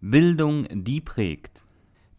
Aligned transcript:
Bildung, 0.00 0.68
die 0.70 1.00
prägt. 1.00 1.64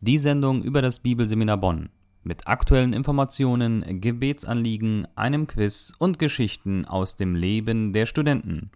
Die 0.02 0.18
Sendung 0.18 0.64
über 0.64 0.82
das 0.82 1.00
Bibelseminar 1.00 1.56
Bonn. 1.56 1.88
Mit 2.24 2.46
aktuellen 2.46 2.92
Informationen, 2.92 4.02
Gebetsanliegen, 4.02 5.08
einem 5.16 5.48
Quiz 5.48 5.94
und 5.98 6.20
Geschichten 6.20 6.84
aus 6.84 7.16
dem 7.16 7.36
Leben 7.36 7.94
der 7.94 8.06
Studenten. 8.06 8.72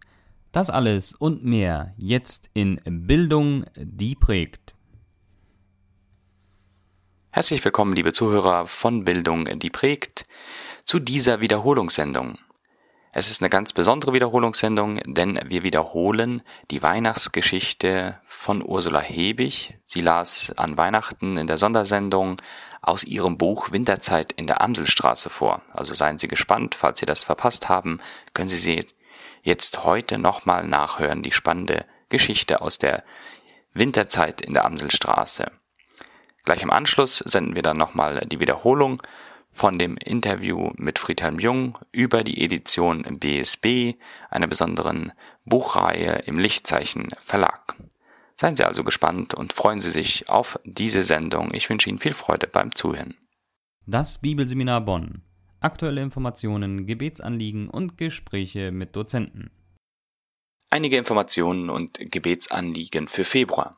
Das 0.54 0.70
alles 0.70 1.12
und 1.14 1.44
mehr 1.44 1.94
jetzt 1.98 2.50
in 2.54 2.80
Bildung, 2.86 3.66
die 3.76 4.16
prägt. 4.16 4.74
Herzlich 7.32 7.66
willkommen, 7.66 7.94
liebe 7.94 8.14
Zuhörer 8.14 8.68
von 8.68 9.04
Bildung, 9.04 9.60
die 9.60 9.70
prägt, 9.70 10.24
zu 10.86 11.00
dieser 11.00 11.42
Wiederholungssendung. 11.42 12.38
Es 13.16 13.30
ist 13.30 13.44
eine 13.44 13.50
ganz 13.52 13.74
besondere 13.74 14.12
Wiederholungssendung, 14.12 15.00
denn 15.06 15.40
wir 15.46 15.62
wiederholen 15.62 16.42
die 16.72 16.82
Weihnachtsgeschichte 16.82 18.20
von 18.28 18.64
Ursula 18.68 19.02
Hebig. 19.02 19.76
Sie 19.84 20.02
las 20.02 20.52
an 20.58 20.80
Weihnachten 20.80 21.38
in 21.38 21.46
der 21.46 21.58
Sondersendung 21.58 22.42
aus 22.82 23.04
ihrem 23.04 23.38
Buch 23.38 23.72
Winterzeit 23.72 24.32
in 24.32 24.48
der 24.48 24.62
Amselstraße 24.62 25.30
vor. 25.30 25.62
Also 25.72 25.94
seien 25.94 26.18
Sie 26.18 26.28
gespannt, 26.28 26.74
falls 26.74 27.00
Sie 27.00 27.06
das 27.06 27.22
verpasst 27.22 27.70
haben, 27.70 28.00
können 28.34 28.50
Sie 28.50 28.58
sie 28.58 28.84
jetzt 29.44 29.84
heute 29.84 30.18
nochmal 30.18 30.68
nachhören, 30.68 31.22
die 31.22 31.32
spannende 31.32 31.86
Geschichte 32.10 32.62
aus 32.62 32.80
der 32.80 33.04
Winterzeit 33.76 34.42
in 34.42 34.54
der 34.54 34.66
Amselstraße. 34.66 35.52
Gleich 36.46 36.64
im 36.64 36.72
Anschluss 36.72 37.20
senden 37.20 37.54
wir 37.54 37.62
dann 37.62 37.78
nochmal 37.78 38.26
die 38.26 38.40
Wiederholung 38.40 39.04
von 39.54 39.78
dem 39.80 39.96
Interview 39.98 40.72
mit 40.76 41.00
Friedhelm 41.00 41.40
Jung 41.40 41.78
über 41.92 42.24
die 42.24 42.44
Edition 42.44 43.04
BSB, 43.20 43.94
einer 44.30 44.48
besonderen 44.48 45.14
Buchreihe 45.46 46.24
im 46.26 46.40
Lichtzeichen 46.40 47.08
Verlag. 47.22 47.76
Seien 48.36 48.58
Sie 48.58 48.66
also 48.66 48.84
gespannt 48.84 49.36
und 49.36 49.54
freuen 49.54 49.80
Sie 49.80 49.92
sich 49.92 50.28
auf 50.28 50.60
diese 50.66 51.04
Sendung. 51.04 51.54
Ich 51.54 51.70
wünsche 51.70 51.90
Ihnen 51.90 52.00
viel 52.00 52.14
Freude 52.14 52.48
beim 52.48 52.76
Zuhören. 52.76 53.14
Das 53.86 54.18
Bibelseminar 54.18 54.82
Bonn. 54.82 55.22
Aktuelle 55.60 56.02
Informationen, 56.02 56.88
Gebetsanliegen 56.88 57.70
und 57.70 57.98
Gespräche 57.98 58.72
mit 58.72 58.96
Dozenten. 58.96 59.52
Einige 60.70 60.98
Informationen 60.98 61.70
und 61.70 62.00
Gebetsanliegen 62.00 63.08
für 63.08 63.24
Februar. 63.24 63.78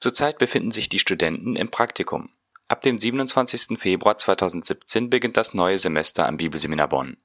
Zurzeit 0.00 0.38
befinden 0.38 0.70
sich 0.70 0.88
die 0.88 0.98
Studenten 0.98 1.54
im 1.54 1.70
Praktikum. 1.70 2.30
Ab 2.68 2.82
dem 2.82 2.98
27. 2.98 3.78
Februar 3.78 4.18
2017 4.18 5.08
beginnt 5.08 5.36
das 5.36 5.54
neue 5.54 5.78
Semester 5.78 6.26
am 6.26 6.36
Bibelseminar 6.36 6.88
Bonn. 6.88 7.16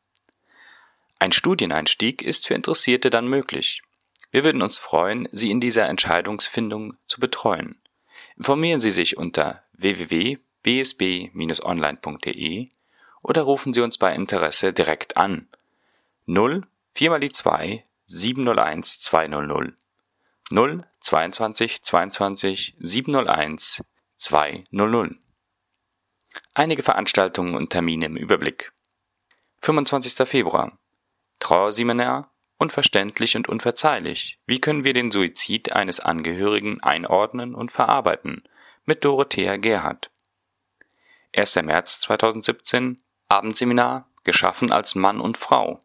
Ein 1.17 1.31
Studieneinstieg 1.31 2.21
ist 2.21 2.45
für 2.45 2.53
Interessierte 2.53 3.09
dann 3.09 3.27
möglich. 3.27 3.81
Wir 4.29 4.43
würden 4.43 4.61
uns 4.61 4.77
freuen, 4.77 5.27
Sie 5.31 5.49
in 5.49 5.59
dieser 5.59 5.87
Entscheidungsfindung 5.87 6.93
zu 7.07 7.19
betreuen. 7.19 7.81
Informieren 8.37 8.79
Sie 8.79 8.91
sich 8.91 9.17
unter 9.17 9.63
www.bsb-online.de 9.73 12.67
oder 13.23 13.41
rufen 13.41 13.73
Sie 13.73 13.81
uns 13.81 13.97
bei 13.97 14.13
Interesse 14.13 14.73
direkt 14.73 15.17
an. 15.17 15.47
0 16.27 16.67
4 16.93 17.09
mal 17.09 17.19
die 17.19 17.29
2 17.29 17.83
701 18.05 18.99
200 18.99 19.73
0 20.51 20.85
22 20.99 21.81
22 21.81 22.75
701 22.79 23.83
200 24.17 25.30
Einige 26.53 26.83
Veranstaltungen 26.83 27.55
und 27.55 27.69
Termine 27.69 28.07
im 28.07 28.17
Überblick. 28.17 28.73
25. 29.61 30.27
Februar. 30.27 30.77
Trauerseminar 31.39 32.29
Unverständlich 32.57 33.37
und 33.37 33.47
unverzeihlich. 33.47 34.37
Wie 34.45 34.59
können 34.59 34.83
wir 34.83 34.93
den 34.93 35.11
Suizid 35.11 35.71
eines 35.71 35.99
Angehörigen 36.01 36.83
einordnen 36.83 37.55
und 37.55 37.71
verarbeiten? 37.71 38.43
Mit 38.85 39.03
Dorothea 39.05 39.55
Gerhardt. 39.55 40.11
1. 41.35 41.55
März 41.55 42.01
2017 42.01 42.97
Abendseminar 43.29 44.07
Geschaffen 44.25 44.73
als 44.73 44.93
Mann 44.93 45.21
und 45.21 45.37
Frau. 45.37 45.79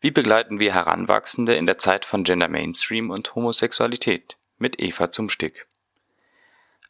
Wie 0.00 0.10
begleiten 0.10 0.58
wir 0.58 0.74
Heranwachsende 0.74 1.54
in 1.54 1.66
der 1.66 1.78
Zeit 1.78 2.06
von 2.06 2.24
Gender 2.24 2.48
Mainstream 2.48 3.10
und 3.10 3.34
Homosexualität? 3.34 4.38
Mit 4.56 4.80
Eva 4.80 5.12
Zumstick. 5.12 5.68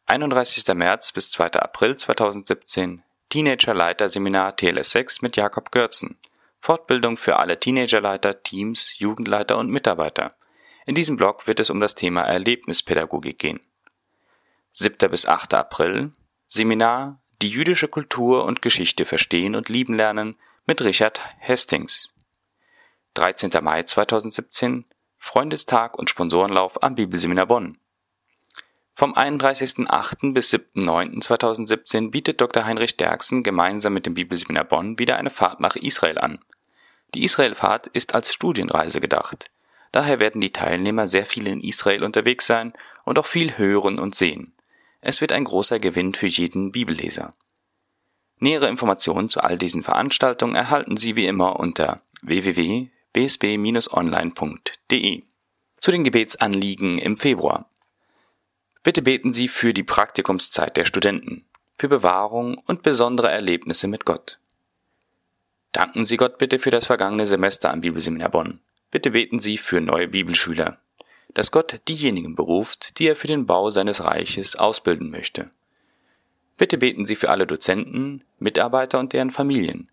31. 0.07 0.67
März 0.75 1.13
bis 1.13 1.31
2. 1.33 1.53
April 1.55 1.99
2017 1.99 3.03
Teenagerleiter-Seminar 3.31 4.57
TLS6 4.57 5.19
mit 5.21 5.37
Jakob 5.37 5.71
Görzen. 5.71 6.17
Fortbildung 6.61 7.19
für 7.19 7.37
alle 7.37 7.61
Teenagerleiter, 7.61 8.43
Teams, 8.43 8.99
Jugendleiter 8.99 9.59
und 9.59 9.71
Mitarbeiter. 9.71 10.33
In 10.87 10.95
diesem 10.95 11.17
Blog 11.17 11.47
wird 11.47 11.61
es 11.61 11.69
um 11.69 11.79
das 11.79 11.95
Thema 11.95 12.23
Erlebnispädagogik 12.23 13.39
gehen. 13.39 13.61
7. 14.73 15.11
bis 15.11 15.27
8. 15.27 15.53
April 15.55 16.13
Seminar 16.47 17.21
Die 17.43 17.51
jüdische 17.51 17.89
Kultur 17.89 18.45
und 18.45 18.63
Geschichte 18.63 19.05
verstehen 19.05 19.55
und 19.55 19.69
lieben 19.69 19.95
lernen 19.95 20.39
mit 20.67 20.83
Richard 20.83 21.21
Hastings. 21.41 22.15
13. 23.15 23.51
Mai 23.61 23.83
2017 23.83 24.87
Freundestag 25.19 25.99
und 25.99 26.09
Sponsorenlauf 26.09 26.83
am 26.83 26.95
Bibelseminar 26.95 27.47
Bonn. 27.47 27.77
Vom 28.99 29.15
31.08. 29.15 30.33
bis 30.33 30.53
7.09.2017 30.53 32.11
bietet 32.11 32.41
Dr. 32.41 32.65
Heinrich 32.65 32.97
Derksen 32.97 33.45
gemeinsam 33.45 33.95
mit 33.95 34.07
dem 34.07 34.15
Bibelseminar 34.15 34.65
Bonn 34.65 34.99
wieder 34.99 35.19
eine 35.19 35.31
Fahrt 35.31 35.61
nach 35.61 35.77
Israel 35.77 36.19
an. 36.19 36.41
Die 37.15 37.23
Israelfahrt 37.23 37.87
ist 37.87 38.17
als 38.17 38.35
Studienreise 38.35 39.01
gedacht. 39.01 39.53
Daher 39.93 40.19
werden 40.19 40.41
die 40.41 40.51
Teilnehmer 40.51 41.07
sehr 41.07 41.27
viel 41.27 41.47
in 41.47 41.61
Israel 41.61 42.03
unterwegs 42.03 42.49
sein 42.49 42.73
und 43.05 43.21
auch 43.21 43.27
viel 43.27 43.57
hören 43.57 44.01
und 44.01 44.17
sehen. 44.17 44.53
Es 45.01 45.21
wird 45.21 45.31
ein 45.31 45.45
großer 45.45 45.79
Gewinn 45.79 46.13
für 46.13 46.27
jeden 46.27 46.73
Bibelleser. 46.73 47.31
Nähere 48.41 48.67
Informationen 48.67 49.29
zu 49.29 49.41
all 49.41 49.59
diesen 49.59 49.85
Veranstaltungen 49.85 50.57
erhalten 50.57 50.97
Sie 50.97 51.15
wie 51.15 51.27
immer 51.27 51.61
unter 51.61 51.99
www.bsb-online.de. 52.23 55.23
Zu 55.81 55.93
den 55.93 56.03
Gebetsanliegen 56.03 56.99
im 56.99 57.17
Februar. 57.17 57.71
Bitte 58.83 59.03
beten 59.03 59.33
Sie 59.33 59.49
für 59.49 59.75
die 59.75 59.83
Praktikumszeit 59.83 60.77
der 60.77 60.85
Studenten, 60.85 61.45
für 61.77 61.89
Bewahrung 61.89 62.59
und 62.67 62.83
besondere 62.83 63.31
Erlebnisse 63.31 63.89
mit 63.89 64.05
Gott. 64.05 64.39
Danken 65.73 66.05
Sie 66.05 66.17
Gott 66.17 66.39
bitte 66.39 66.59
für 66.59 66.71
das 66.71 66.87
vergangene 66.87 67.27
Semester 67.27 67.71
am 67.71 67.81
Bibelseminar 67.81 68.31
Bonn. 68.31 68.61
Bitte 68.91 69.11
beten 69.11 69.39
Sie 69.39 69.59
für 69.59 69.81
neue 69.81 70.09
Bibelschüler, 70.09 70.79
dass 71.35 71.51
Gott 71.51 71.81
diejenigen 71.89 72.35
beruft, 72.35 72.99
die 72.99 73.07
er 73.07 73.17
für 73.17 73.27
den 73.27 73.47
Bau 73.47 73.71
seines 73.71 74.05
Reiches 74.05 74.57
ausbilden 74.57 75.11
möchte. 75.11 75.47
Bitte 76.57 76.79
beten 76.79 77.05
Sie 77.05 77.17
für 77.17 77.31
alle 77.31 77.47
Dozenten, 77.47 78.25
Mitarbeiter 78.39 78.99
und 78.99 79.13
deren 79.13 79.31
Familien, 79.31 79.91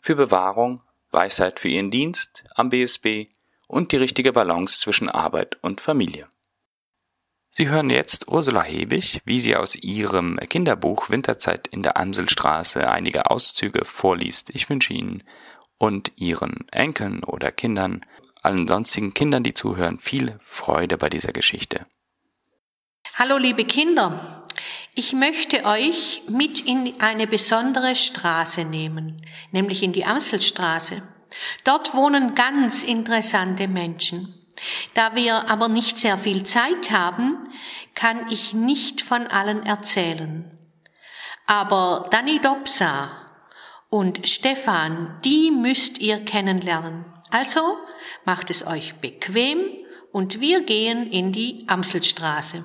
für 0.00 0.14
Bewahrung, 0.14 0.80
Weisheit 1.10 1.58
für 1.58 1.68
ihren 1.68 1.90
Dienst 1.90 2.44
am 2.54 2.70
BSB 2.70 3.26
und 3.66 3.92
die 3.92 3.96
richtige 3.96 4.32
Balance 4.32 4.80
zwischen 4.80 5.08
Arbeit 5.08 5.58
und 5.62 5.80
Familie. 5.80 6.28
Sie 7.50 7.68
hören 7.68 7.90
jetzt 7.90 8.28
Ursula 8.28 8.62
Hebig, 8.62 9.20
wie 9.24 9.40
sie 9.40 9.56
aus 9.56 9.76
ihrem 9.76 10.38
Kinderbuch 10.48 11.08
Winterzeit 11.08 11.66
in 11.68 11.82
der 11.82 11.96
Amselstraße 11.96 12.88
einige 12.88 13.30
Auszüge 13.30 13.84
vorliest. 13.84 14.50
Ich 14.50 14.68
wünsche 14.68 14.92
Ihnen 14.92 15.22
und 15.78 16.12
Ihren 16.16 16.68
Enkeln 16.70 17.24
oder 17.24 17.52
Kindern, 17.52 18.00
allen 18.42 18.68
sonstigen 18.68 19.14
Kindern, 19.14 19.42
die 19.42 19.54
zuhören, 19.54 19.98
viel 19.98 20.38
Freude 20.42 20.98
bei 20.98 21.08
dieser 21.08 21.32
Geschichte. 21.32 21.86
Hallo 23.14 23.38
liebe 23.38 23.64
Kinder, 23.64 24.44
ich 24.94 25.12
möchte 25.12 25.64
euch 25.64 26.22
mit 26.28 26.60
in 26.60 27.00
eine 27.00 27.26
besondere 27.26 27.94
Straße 27.94 28.64
nehmen, 28.64 29.16
nämlich 29.52 29.82
in 29.82 29.92
die 29.92 30.04
Amselstraße. 30.04 31.02
Dort 31.64 31.94
wohnen 31.94 32.34
ganz 32.34 32.82
interessante 32.82 33.68
Menschen. 33.68 34.45
Da 34.94 35.14
wir 35.14 35.48
aber 35.50 35.68
nicht 35.68 35.98
sehr 35.98 36.18
viel 36.18 36.44
Zeit 36.44 36.90
haben, 36.90 37.48
kann 37.94 38.30
ich 38.30 38.52
nicht 38.52 39.02
von 39.02 39.26
allen 39.26 39.64
erzählen. 39.64 40.50
Aber 41.46 42.08
Dani 42.10 42.40
Dopsa 42.40 43.10
und 43.88 44.26
Stefan, 44.26 45.20
die 45.24 45.50
müsst 45.50 45.98
ihr 45.98 46.24
kennenlernen. 46.24 47.04
Also 47.30 47.78
macht 48.24 48.50
es 48.50 48.66
euch 48.66 48.94
bequem 48.96 49.60
und 50.12 50.40
wir 50.40 50.62
gehen 50.62 51.10
in 51.10 51.32
die 51.32 51.64
Amselstraße. 51.68 52.64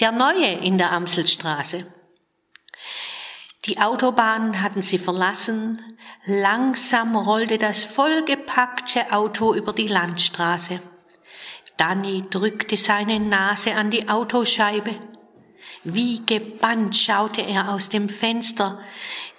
Der 0.00 0.12
Neue 0.12 0.46
in 0.46 0.78
der 0.78 0.92
Amselstraße. 0.92 1.86
Die 3.68 3.78
Autobahn 3.78 4.62
hatten 4.62 4.80
sie 4.80 4.96
verlassen, 4.96 5.82
langsam 6.24 7.14
rollte 7.14 7.58
das 7.58 7.84
vollgepackte 7.84 9.12
Auto 9.12 9.52
über 9.52 9.74
die 9.74 9.88
Landstraße. 9.88 10.80
Danny 11.76 12.24
drückte 12.30 12.78
seine 12.78 13.20
Nase 13.20 13.74
an 13.74 13.90
die 13.90 14.08
Autoscheibe. 14.08 14.94
Wie 15.84 16.24
gebannt 16.24 16.96
schaute 16.96 17.42
er 17.42 17.68
aus 17.74 17.90
dem 17.90 18.08
Fenster, 18.08 18.80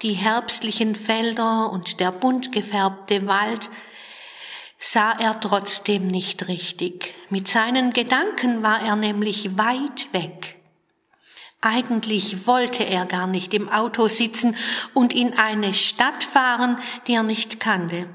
die 0.03 0.13
herbstlichen 0.13 0.93
Felder 0.93 1.71
und 1.71 1.99
der 1.99 2.11
bunt 2.11 2.51
gefärbte 2.51 3.25
Wald. 3.25 3.71
sah 4.77 5.11
er 5.13 5.39
trotzdem 5.39 6.05
nicht 6.05 6.47
richtig. 6.47 7.15
Mit 7.31 7.47
seinen 7.47 7.93
Gedanken 7.93 8.61
war 8.61 8.81
er 8.81 8.95
nämlich 8.95 9.57
weit 9.57 10.13
weg. 10.13 10.58
Eigentlich 11.61 12.47
wollte 12.47 12.83
er 12.83 13.06
gar 13.06 13.27
nicht 13.27 13.53
im 13.53 13.67
Auto 13.69 14.07
sitzen 14.07 14.56
und 14.94 15.13
in 15.13 15.38
eine 15.38 15.73
Stadt 15.73 16.23
fahren, 16.23 16.77
die 17.07 17.13
er 17.13 17.23
nicht 17.23 17.59
kannte. 17.59 18.07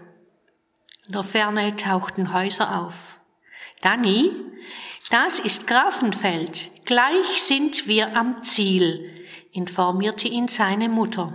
In 1.07 1.13
der 1.13 1.25
Ferne 1.25 1.77
tauchten 1.77 2.33
Häuser 2.33 2.81
auf. 2.81 3.21
Danny, 3.83 4.31
das 5.11 5.39
ist 5.39 5.67
Grafenfeld. 5.67 6.71
Gleich 6.87 7.43
sind 7.43 7.87
wir 7.87 8.17
am 8.17 8.43
Ziel, 8.43 9.27
informierte 9.53 10.29
ihn 10.29 10.49
seine 10.49 10.89
Mutter. 10.89 11.35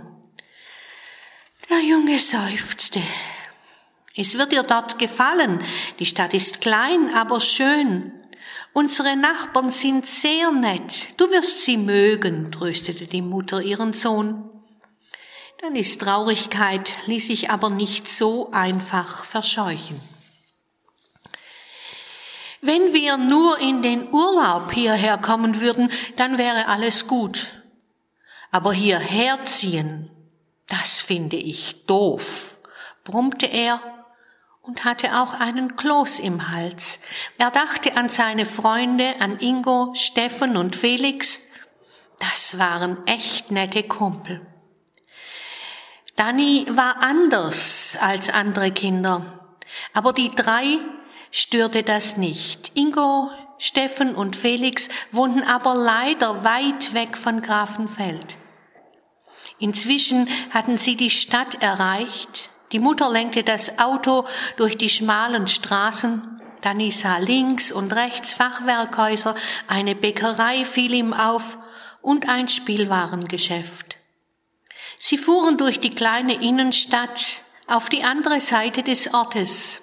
Der 1.68 1.80
Junge 1.80 2.18
seufzte. 2.18 3.00
Es 4.16 4.36
wird 4.36 4.50
dir 4.50 4.64
dort 4.64 4.98
gefallen. 4.98 5.62
Die 6.00 6.06
Stadt 6.06 6.34
ist 6.34 6.60
klein, 6.60 7.14
aber 7.14 7.38
schön. 7.38 8.19
Unsere 8.72 9.16
Nachbarn 9.16 9.70
sind 9.70 10.06
sehr 10.06 10.52
nett. 10.52 11.18
Du 11.18 11.30
wirst 11.30 11.60
sie 11.60 11.76
mögen, 11.76 12.52
tröstete 12.52 13.06
die 13.06 13.22
Mutter 13.22 13.60
ihren 13.60 13.92
Sohn. 13.92 14.48
Dannys 15.60 15.98
Traurigkeit 15.98 16.92
ließ 17.06 17.26
sich 17.26 17.50
aber 17.50 17.68
nicht 17.68 18.08
so 18.08 18.50
einfach 18.52 19.24
verscheuchen. 19.24 20.00
Wenn 22.62 22.92
wir 22.92 23.16
nur 23.16 23.58
in 23.58 23.82
den 23.82 24.12
Urlaub 24.12 24.72
hierher 24.72 25.18
kommen 25.18 25.60
würden, 25.60 25.90
dann 26.16 26.38
wäre 26.38 26.68
alles 26.68 27.06
gut. 27.06 27.48
Aber 28.50 28.72
hierher 28.72 29.44
ziehen, 29.44 30.10
das 30.68 31.00
finde 31.00 31.36
ich 31.36 31.86
doof, 31.86 32.58
brummte 33.04 33.46
er 33.46 33.89
und 34.70 34.84
hatte 34.84 35.18
auch 35.20 35.34
einen 35.34 35.74
Kloß 35.74 36.20
im 36.20 36.48
Hals. 36.48 37.00
Er 37.38 37.50
dachte 37.50 37.96
an 37.96 38.08
seine 38.08 38.46
Freunde, 38.46 39.14
an 39.18 39.40
Ingo, 39.40 39.92
Steffen 39.96 40.56
und 40.56 40.76
Felix. 40.76 41.40
Das 42.20 42.56
waren 42.56 43.04
echt 43.04 43.50
nette 43.50 43.82
Kumpel. 43.82 44.46
Danny 46.14 46.66
war 46.70 47.02
anders 47.02 47.98
als 48.00 48.30
andere 48.30 48.70
Kinder, 48.70 49.50
aber 49.92 50.12
die 50.12 50.30
drei 50.30 50.78
störte 51.32 51.82
das 51.82 52.16
nicht. 52.16 52.70
Ingo, 52.76 53.28
Steffen 53.58 54.14
und 54.14 54.36
Felix 54.36 54.88
wohnten 55.10 55.42
aber 55.42 55.74
leider 55.74 56.44
weit 56.44 56.94
weg 56.94 57.18
von 57.18 57.42
Grafenfeld. 57.42 58.36
Inzwischen 59.58 60.28
hatten 60.50 60.76
sie 60.76 60.94
die 60.94 61.10
Stadt 61.10 61.60
erreicht 61.60 62.50
die 62.72 62.78
Mutter 62.78 63.10
lenkte 63.10 63.42
das 63.42 63.78
Auto 63.78 64.24
durch 64.56 64.78
die 64.78 64.90
schmalen 64.90 65.48
Straßen. 65.48 66.40
Danny 66.60 66.90
sah 66.90 67.18
links 67.18 67.72
und 67.72 67.92
rechts 67.92 68.34
Fachwerkhäuser, 68.34 69.34
eine 69.66 69.94
Bäckerei 69.94 70.64
fiel 70.64 70.94
ihm 70.94 71.12
auf 71.12 71.56
und 72.02 72.28
ein 72.28 72.48
Spielwarengeschäft. 72.48 73.96
Sie 74.98 75.16
fuhren 75.16 75.56
durch 75.56 75.80
die 75.80 75.90
kleine 75.90 76.34
Innenstadt 76.42 77.42
auf 77.66 77.88
die 77.88 78.02
andere 78.04 78.40
Seite 78.40 78.82
des 78.82 79.14
Ortes. 79.14 79.82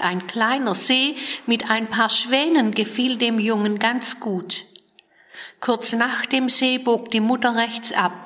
Ein 0.00 0.26
kleiner 0.26 0.74
See 0.74 1.16
mit 1.46 1.70
ein 1.70 1.88
paar 1.88 2.08
Schwänen 2.08 2.72
gefiel 2.72 3.16
dem 3.16 3.38
Jungen 3.38 3.78
ganz 3.78 4.20
gut. 4.20 4.64
Kurz 5.60 5.92
nach 5.92 6.26
dem 6.26 6.48
See 6.48 6.78
bog 6.78 7.10
die 7.10 7.20
Mutter 7.20 7.54
rechts 7.54 7.92
ab. 7.92 8.23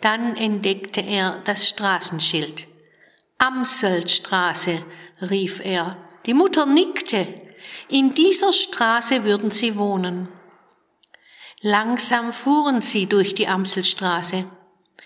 Dann 0.00 0.36
entdeckte 0.36 1.00
er 1.00 1.42
das 1.44 1.68
Straßenschild. 1.68 2.68
Amselstraße, 3.38 4.84
rief 5.22 5.60
er. 5.64 5.96
Die 6.26 6.34
Mutter 6.34 6.66
nickte. 6.66 7.26
In 7.88 8.14
dieser 8.14 8.52
Straße 8.52 9.24
würden 9.24 9.50
sie 9.50 9.76
wohnen. 9.76 10.28
Langsam 11.60 12.32
fuhren 12.32 12.82
sie 12.82 13.06
durch 13.06 13.34
die 13.34 13.48
Amselstraße. 13.48 14.44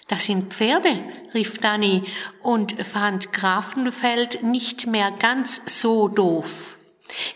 Das 0.09 0.25
sind 0.25 0.53
Pferde, 0.53 1.03
rief 1.33 1.59
Danny 1.59 2.05
und 2.43 2.73
fand 2.73 3.33
Grafenfeld 3.33 4.43
nicht 4.43 4.87
mehr 4.87 5.11
ganz 5.13 5.63
so 5.81 6.09
doof. 6.09 6.79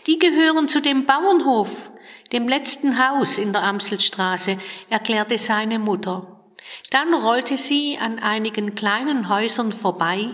Die 0.05 0.19
gehören 0.19 0.67
zu 0.67 0.81
dem 0.81 1.05
Bauernhof, 1.05 1.89
dem 2.31 2.47
letzten 2.47 2.99
Haus 2.99 3.37
in 3.37 3.53
der 3.53 3.63
Amselstraße, 3.63 4.59
erklärte 4.89 5.37
seine 5.37 5.79
Mutter. 5.79 6.36
Dann 6.91 7.13
rollte 7.13 7.57
sie 7.57 7.97
an 7.99 8.19
einigen 8.19 8.75
kleinen 8.75 9.29
Häusern 9.29 9.71
vorbei. 9.71 10.31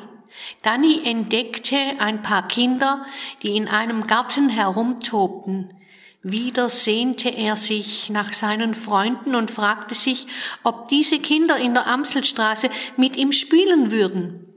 Danny 0.61 1.01
entdeckte 1.03 1.77
ein 1.99 2.21
paar 2.21 2.47
Kinder, 2.47 3.05
die 3.41 3.55
in 3.55 3.67
einem 3.67 4.07
Garten 4.07 4.49
herumtobten. 4.49 5.73
Wieder 6.21 6.69
sehnte 6.69 7.29
er 7.29 7.57
sich 7.57 8.09
nach 8.09 8.31
seinen 8.31 8.73
Freunden 8.75 9.35
und 9.35 9.51
fragte 9.51 9.93
sich, 9.93 10.25
ob 10.63 10.87
diese 10.87 11.19
Kinder 11.19 11.57
in 11.57 11.73
der 11.73 11.85
Amselstraße 11.87 12.69
mit 12.95 13.17
ihm 13.17 13.33
spielen 13.33 13.91
würden. 13.91 14.47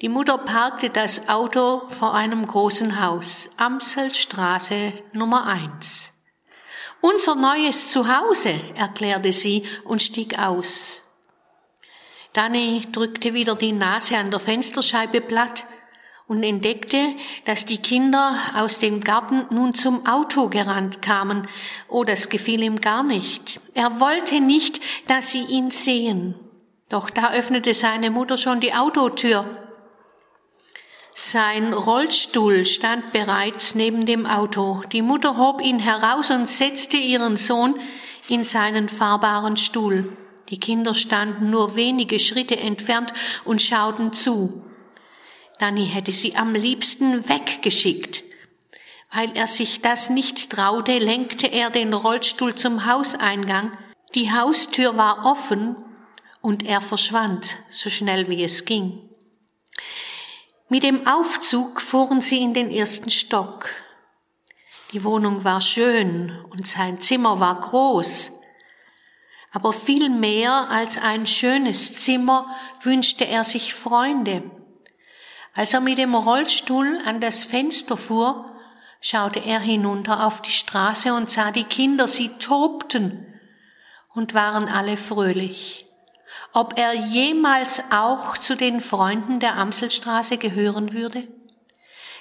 Die 0.00 0.08
Mutter 0.08 0.38
parkte 0.38 0.90
das 0.90 1.28
Auto 1.28 1.82
vor 1.90 2.14
einem 2.14 2.46
großen 2.46 3.04
Haus, 3.04 3.50
Amselstraße 3.56 4.94
Nummer 5.12 5.46
eins. 5.46 6.12
Unser 7.00 7.34
neues 7.34 7.90
Zuhause, 7.90 8.60
erklärte 8.76 9.32
sie 9.32 9.64
und 9.84 10.02
stieg 10.02 10.38
aus. 10.38 11.02
Danny 12.32 12.82
drückte 12.92 13.34
wieder 13.34 13.56
die 13.56 13.72
Nase 13.72 14.16
an 14.16 14.30
der 14.30 14.38
Fensterscheibe 14.38 15.20
platt 15.20 15.64
und 16.28 16.44
entdeckte, 16.44 17.14
dass 17.44 17.66
die 17.66 17.78
Kinder 17.78 18.38
aus 18.54 18.78
dem 18.78 19.00
Garten 19.00 19.46
nun 19.50 19.74
zum 19.74 20.06
Auto 20.06 20.48
gerannt 20.48 21.02
kamen. 21.02 21.48
Oh, 21.88 22.04
das 22.04 22.28
gefiel 22.28 22.62
ihm 22.62 22.80
gar 22.80 23.02
nicht. 23.02 23.60
Er 23.74 23.98
wollte 23.98 24.40
nicht, 24.40 24.80
dass 25.08 25.32
sie 25.32 25.42
ihn 25.42 25.72
sehen. 25.72 26.36
Doch 26.88 27.10
da 27.10 27.32
öffnete 27.32 27.74
seine 27.74 28.10
Mutter 28.10 28.38
schon 28.38 28.60
die 28.60 28.74
Autotür. 28.74 29.69
Sein 31.22 31.74
Rollstuhl 31.74 32.64
stand 32.64 33.12
bereits 33.12 33.74
neben 33.74 34.06
dem 34.06 34.24
Auto. 34.24 34.80
Die 34.90 35.02
Mutter 35.02 35.36
hob 35.36 35.60
ihn 35.60 35.78
heraus 35.78 36.30
und 36.30 36.48
setzte 36.48 36.96
ihren 36.96 37.36
Sohn 37.36 37.78
in 38.28 38.42
seinen 38.42 38.88
fahrbaren 38.88 39.58
Stuhl. 39.58 40.16
Die 40.48 40.58
Kinder 40.58 40.94
standen 40.94 41.50
nur 41.50 41.76
wenige 41.76 42.18
Schritte 42.18 42.56
entfernt 42.56 43.12
und 43.44 43.60
schauten 43.60 44.14
zu. 44.14 44.64
Danny 45.58 45.88
hätte 45.88 46.10
sie 46.10 46.36
am 46.36 46.54
liebsten 46.54 47.28
weggeschickt. 47.28 48.24
Weil 49.12 49.36
er 49.36 49.46
sich 49.46 49.82
das 49.82 50.08
nicht 50.08 50.48
traute, 50.48 50.96
lenkte 50.96 51.48
er 51.48 51.68
den 51.68 51.92
Rollstuhl 51.92 52.54
zum 52.54 52.86
Hauseingang. 52.86 53.76
Die 54.14 54.32
Haustür 54.32 54.96
war 54.96 55.26
offen 55.26 55.76
und 56.40 56.64
er 56.64 56.80
verschwand, 56.80 57.58
so 57.68 57.90
schnell 57.90 58.28
wie 58.28 58.42
es 58.42 58.64
ging. 58.64 59.10
Mit 60.72 60.84
dem 60.84 61.04
Aufzug 61.04 61.80
fuhren 61.80 62.20
sie 62.20 62.40
in 62.40 62.54
den 62.54 62.70
ersten 62.70 63.10
Stock. 63.10 63.70
Die 64.92 65.02
Wohnung 65.02 65.42
war 65.42 65.60
schön 65.60 66.30
und 66.50 66.64
sein 66.64 67.00
Zimmer 67.00 67.40
war 67.40 67.58
groß. 67.58 68.38
Aber 69.50 69.72
viel 69.72 70.08
mehr 70.10 70.70
als 70.70 70.96
ein 70.96 71.26
schönes 71.26 71.96
Zimmer 71.96 72.54
wünschte 72.82 73.26
er 73.26 73.42
sich 73.42 73.74
Freunde. 73.74 74.48
Als 75.56 75.74
er 75.74 75.80
mit 75.80 75.98
dem 75.98 76.14
Rollstuhl 76.14 77.00
an 77.04 77.20
das 77.20 77.42
Fenster 77.42 77.96
fuhr, 77.96 78.54
schaute 79.00 79.40
er 79.40 79.58
hinunter 79.58 80.24
auf 80.24 80.40
die 80.40 80.52
Straße 80.52 81.12
und 81.12 81.32
sah 81.32 81.50
die 81.50 81.64
Kinder, 81.64 82.06
sie 82.06 82.28
tobten 82.38 83.26
und 84.14 84.34
waren 84.34 84.68
alle 84.68 84.96
fröhlich 84.96 85.89
ob 86.52 86.78
er 86.78 86.94
jemals 86.94 87.82
auch 87.90 88.36
zu 88.36 88.56
den 88.56 88.80
Freunden 88.80 89.40
der 89.40 89.56
Amselstraße 89.56 90.36
gehören 90.36 90.92
würde? 90.92 91.28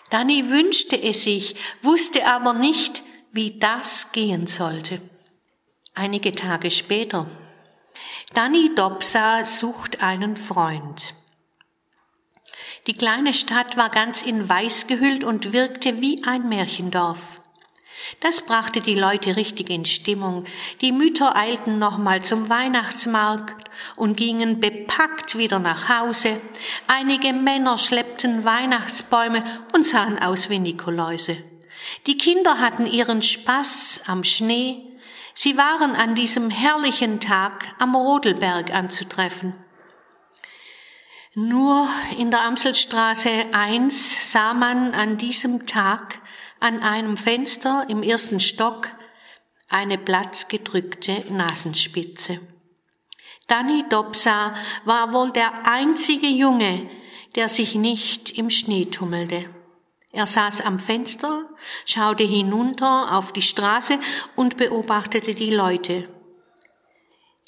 Danny 0.10 0.50
wünschte 0.50 1.02
es 1.02 1.24
sich, 1.24 1.56
wusste 1.82 2.26
aber 2.26 2.54
nicht, 2.54 3.04
wie 3.32 3.60
das 3.60 4.12
gehen 4.12 4.48
sollte. 4.48 5.02
Einige 5.94 6.34
Tage 6.34 6.72
später. 6.72 7.28
Danny 8.34 8.74
Dobsa 8.76 9.46
sucht 9.46 10.02
einen 10.02 10.36
Freund. 10.38 11.14
Die 12.88 12.94
kleine 12.94 13.34
Stadt 13.34 13.78
war 13.78 13.90
ganz 13.90 14.22
in 14.22 14.48
Weiß 14.48 14.88
gehüllt 14.88 15.24
und 15.24 15.54
wirkte 15.54 16.02
wie 16.02 16.24
ein 16.24 16.48
Märchendorf. 16.48 17.42
Das 18.20 18.42
brachte 18.42 18.82
die 18.82 18.96
Leute 18.96 19.36
richtig 19.36 19.70
in 19.70 19.86
Stimmung. 19.86 20.46
Die 20.82 20.92
Mütter 20.92 21.36
eilten 21.36 21.80
nochmal 21.80 22.22
zum 22.22 22.50
Weihnachtsmarkt 22.50 23.70
und 23.96 24.18
gingen 24.18 24.60
bepackt 24.60 25.38
wieder 25.38 25.60
nach 25.60 25.90
Hause. 25.90 26.42
Einige 26.88 27.34
Männer 27.34 27.78
schleppten 27.78 28.44
Weihnachtsbäume 28.44 29.44
und 29.74 29.86
sahen 29.86 30.20
aus 30.20 30.50
wie 30.50 30.60
Nikoläuse. 30.60 31.38
Die 32.08 32.18
Kinder 32.18 32.60
hatten 32.60 32.86
ihren 32.86 33.22
Spaß 33.22 34.02
am 34.08 34.24
Schnee. 34.24 34.84
Sie 35.34 35.56
waren 35.56 35.96
an 35.96 36.16
diesem 36.16 36.50
herrlichen 36.50 37.20
Tag 37.22 37.66
am 37.80 37.96
Rodelberg 37.96 38.74
anzutreffen. 38.74 39.54
Nur 41.36 41.88
in 42.18 42.32
der 42.32 42.42
Amselstraße 42.42 43.30
1 43.54 44.32
sah 44.32 44.54
man 44.54 44.94
an 44.94 45.18
diesem 45.18 45.68
Tag 45.68 46.20
an 46.60 46.82
einem 46.82 47.18
Fenster 47.18 47.86
im 47.90 48.04
ersten 48.04 48.40
Stock 48.40 48.92
eine 49.70 49.98
blattgedrückte 49.98 51.26
Nasenspitze. 51.30 52.40
Danny 53.48 53.86
Dobsa 53.90 54.54
war 54.86 55.14
wohl 55.14 55.32
der 55.32 55.66
einzige 55.66 56.28
Junge, 56.28 56.90
der 57.36 57.50
sich 57.50 57.76
nicht 57.76 58.38
im 58.38 58.50
Schnee 58.50 58.86
tummelte. 58.86 59.50
Er 60.12 60.26
saß 60.26 60.62
am 60.62 60.80
Fenster, 60.80 61.48
schaute 61.86 62.24
hinunter 62.24 63.16
auf 63.16 63.32
die 63.32 63.44
Straße 63.44 64.00
und 64.36 64.58
beobachtete 64.58 65.36
die 65.36 65.52
Leute. 65.52 66.10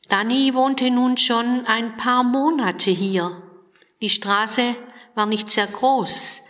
Danny 0.10 0.54
wohnte 0.54 0.92
nun 0.92 1.18
schon 1.18 1.66
ein 1.66 1.98
paar 1.98 2.24
Monate 2.24 2.92
hier. 2.92 3.42
Die 4.02 4.10
Straße 4.10 4.76
war 5.16 5.26
nicht 5.26 5.50
sehr 5.50 5.68
groß, 5.68 6.41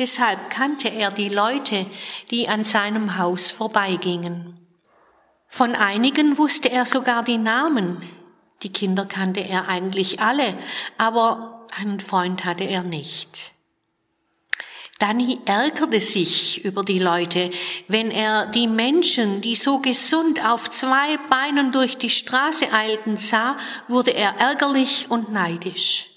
deshalb 0.00 0.50
kannte 0.50 0.88
er 0.88 1.12
die 1.12 1.28
Leute, 1.28 1.86
die 2.30 2.48
an 2.48 2.64
seinem 2.64 3.18
Haus 3.18 3.52
vorbeigingen. 3.52 4.58
Von 5.46 5.74
einigen 5.74 6.38
wusste 6.38 6.70
er 6.70 6.86
sogar 6.86 7.22
die 7.22 7.38
Namen. 7.38 8.02
Die 8.62 8.72
Kinder 8.72 9.04
kannte 9.04 9.40
er 9.40 9.68
eigentlich 9.68 10.20
alle, 10.20 10.58
aber 10.98 11.66
einen 11.76 12.00
Freund 12.00 12.44
hatte 12.44 12.64
er 12.64 12.82
nicht. 12.82 13.52
Danny 15.00 15.40
ärgerte 15.46 16.00
sich 16.00 16.62
über 16.62 16.84
die 16.84 16.98
Leute, 16.98 17.50
wenn 17.88 18.10
er 18.10 18.46
die 18.46 18.68
Menschen, 18.68 19.40
die 19.40 19.54
so 19.54 19.78
gesund 19.78 20.44
auf 20.44 20.68
zwei 20.70 21.16
Beinen 21.30 21.72
durch 21.72 21.96
die 21.96 22.10
Straße 22.10 22.70
eilten, 22.70 23.16
sah, 23.16 23.56
wurde 23.88 24.10
er 24.10 24.36
ärgerlich 24.38 25.06
und 25.08 25.32
neidisch. 25.32 26.09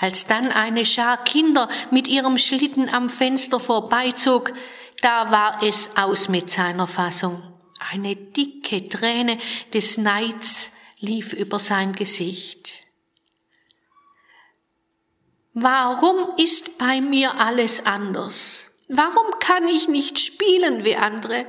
Als 0.00 0.26
dann 0.26 0.50
eine 0.50 0.86
Schar 0.86 1.24
Kinder 1.24 1.68
mit 1.90 2.08
ihrem 2.08 2.38
Schlitten 2.38 2.88
am 2.88 3.10
Fenster 3.10 3.60
vorbeizog, 3.60 4.54
da 5.02 5.30
war 5.30 5.62
es 5.62 5.96
aus 5.96 6.30
mit 6.30 6.50
seiner 6.50 6.86
Fassung. 6.86 7.42
Eine 7.92 8.16
dicke 8.16 8.88
Träne 8.88 9.38
des 9.74 9.98
Neids 9.98 10.72
lief 10.98 11.34
über 11.34 11.58
sein 11.58 11.92
Gesicht. 11.92 12.84
Warum 15.52 16.16
ist 16.38 16.78
bei 16.78 17.02
mir 17.02 17.34
alles 17.34 17.84
anders? 17.84 18.70
Warum 18.88 19.38
kann 19.38 19.68
ich 19.68 19.88
nicht 19.88 20.18
spielen 20.18 20.84
wie 20.84 20.96
andere? 20.96 21.44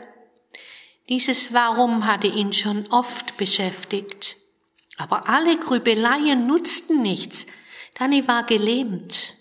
Dieses 1.08 1.54
Warum 1.54 2.06
hatte 2.06 2.28
ihn 2.28 2.52
schon 2.52 2.88
oft 2.88 3.38
beschäftigt. 3.38 4.38
Aber 4.98 5.30
alle 5.30 5.58
Grübeleien 5.58 6.48
nutzten 6.48 7.02
nichts. 7.02 7.48
Danny 8.02 8.28
war 8.28 8.42
gelähmt 8.42 9.36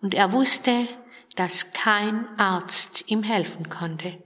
und 0.00 0.14
er 0.14 0.32
wusste, 0.32 0.88
dass 1.36 1.74
kein 1.74 2.26
Arzt 2.38 3.04
ihm 3.08 3.22
helfen 3.22 3.68
konnte. 3.68 4.16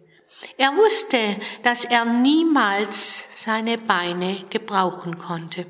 Er 0.56 0.76
wusste, 0.76 1.18
dass 1.64 1.84
er 1.84 2.04
niemals 2.04 3.26
seine 3.34 3.76
Beine 3.76 4.36
gebrauchen 4.50 5.18
konnte. 5.18 5.66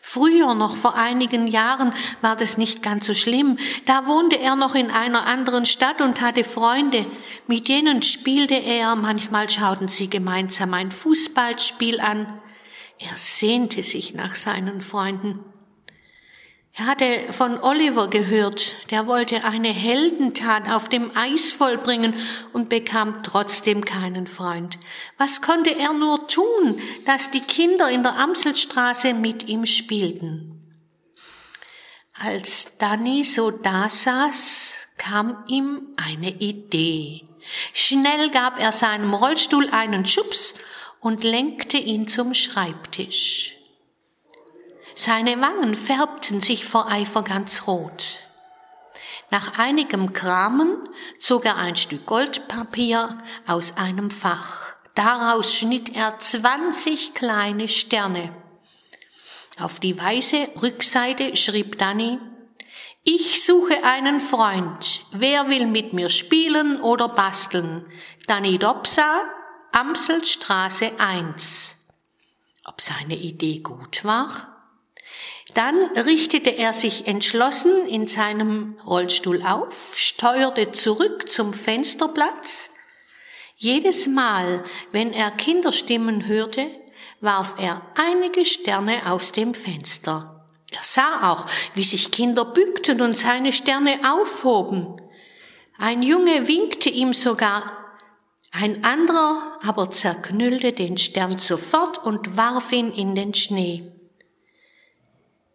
Früher, 0.00 0.54
noch 0.54 0.76
vor 0.76 0.94
einigen 0.94 1.48
Jahren, 1.48 1.92
war 2.20 2.36
das 2.36 2.58
nicht 2.58 2.80
ganz 2.80 3.08
so 3.08 3.14
schlimm. 3.14 3.58
Da 3.86 4.06
wohnte 4.06 4.38
er 4.38 4.54
noch 4.54 4.76
in 4.76 4.92
einer 4.92 5.26
anderen 5.26 5.66
Stadt 5.66 6.00
und 6.00 6.20
hatte 6.20 6.44
Freunde. 6.44 7.06
Mit 7.48 7.66
denen 7.66 8.04
spielte 8.04 8.54
er, 8.54 8.94
manchmal 8.94 9.50
schauten 9.50 9.88
sie 9.88 10.08
gemeinsam 10.08 10.74
ein 10.74 10.92
Fußballspiel 10.92 11.98
an. 11.98 12.40
Er 13.00 13.16
sehnte 13.16 13.82
sich 13.82 14.14
nach 14.14 14.36
seinen 14.36 14.80
Freunden. 14.80 15.49
Er 16.80 16.86
hatte 16.86 17.30
von 17.32 17.62
Oliver 17.62 18.08
gehört, 18.08 18.74
der 18.90 19.06
wollte 19.06 19.44
eine 19.44 19.68
Heldentat 19.68 20.66
auf 20.70 20.88
dem 20.88 21.14
Eis 21.14 21.52
vollbringen 21.52 22.14
und 22.54 22.70
bekam 22.70 23.22
trotzdem 23.22 23.84
keinen 23.84 24.26
Freund. 24.26 24.78
Was 25.18 25.42
konnte 25.42 25.78
er 25.78 25.92
nur 25.92 26.26
tun, 26.26 26.80
dass 27.04 27.30
die 27.30 27.42
Kinder 27.42 27.90
in 27.90 28.02
der 28.02 28.16
Amselstraße 28.16 29.12
mit 29.12 29.46
ihm 29.46 29.66
spielten? 29.66 30.74
Als 32.18 32.78
Danny 32.78 33.24
so 33.24 33.50
da 33.50 33.86
saß, 33.86 34.88
kam 34.96 35.44
ihm 35.48 35.82
eine 35.98 36.30
Idee. 36.30 37.28
Schnell 37.74 38.30
gab 38.30 38.58
er 38.58 38.72
seinem 38.72 39.12
Rollstuhl 39.12 39.68
einen 39.68 40.06
Schubs 40.06 40.54
und 41.00 41.24
lenkte 41.24 41.76
ihn 41.76 42.06
zum 42.06 42.32
Schreibtisch. 42.32 43.59
Seine 45.02 45.40
Wangen 45.40 45.76
färbten 45.76 46.42
sich 46.42 46.66
vor 46.66 46.90
Eifer 46.90 47.22
ganz 47.22 47.66
rot. 47.66 48.18
Nach 49.30 49.58
einigem 49.58 50.12
Kramen 50.12 50.76
zog 51.18 51.46
er 51.46 51.56
ein 51.56 51.74
Stück 51.74 52.04
Goldpapier 52.04 53.16
aus 53.46 53.78
einem 53.78 54.10
Fach. 54.10 54.74
Daraus 54.94 55.54
schnitt 55.54 55.96
er 55.96 56.18
zwanzig 56.18 57.14
kleine 57.14 57.66
Sterne. 57.68 58.34
Auf 59.58 59.80
die 59.80 59.98
weiße 59.98 60.48
Rückseite 60.60 61.34
schrieb 61.34 61.78
Danny, 61.78 62.18
ich 63.02 63.42
suche 63.42 63.82
einen 63.82 64.20
Freund. 64.20 65.00
Wer 65.12 65.48
will 65.48 65.66
mit 65.66 65.94
mir 65.94 66.10
spielen 66.10 66.78
oder 66.78 67.08
basteln? 67.08 67.86
Danny 68.26 68.58
Dobsa, 68.58 69.22
Amselstraße 69.72 70.92
1. 71.00 71.76
Ob 72.66 72.82
seine 72.82 73.16
Idee 73.16 73.60
gut 73.60 74.04
war? 74.04 74.49
Dann 75.54 75.76
richtete 75.96 76.50
er 76.50 76.72
sich 76.72 77.06
entschlossen 77.06 77.86
in 77.86 78.06
seinem 78.06 78.78
Rollstuhl 78.86 79.42
auf, 79.42 79.94
steuerte 79.96 80.72
zurück 80.72 81.30
zum 81.30 81.52
Fensterplatz. 81.52 82.70
Jedes 83.56 84.06
Mal, 84.06 84.64
wenn 84.92 85.12
er 85.12 85.30
Kinderstimmen 85.30 86.26
hörte, 86.26 86.66
warf 87.20 87.56
er 87.58 87.82
einige 87.96 88.44
Sterne 88.44 89.10
aus 89.10 89.32
dem 89.32 89.54
Fenster. 89.54 90.46
Er 90.70 90.84
sah 90.84 91.32
auch, 91.32 91.46
wie 91.74 91.82
sich 91.82 92.10
Kinder 92.10 92.44
bückten 92.44 93.00
und 93.00 93.18
seine 93.18 93.52
Sterne 93.52 93.98
aufhoben. 94.08 95.00
Ein 95.78 96.02
Junge 96.02 96.46
winkte 96.46 96.90
ihm 96.90 97.12
sogar, 97.12 97.76
ein 98.52 98.84
anderer 98.84 99.58
aber 99.62 99.90
zerknüllte 99.90 100.72
den 100.72 100.96
Stern 100.96 101.38
sofort 101.38 102.04
und 102.04 102.36
warf 102.36 102.72
ihn 102.72 102.92
in 102.92 103.14
den 103.14 103.34
Schnee. 103.34 103.92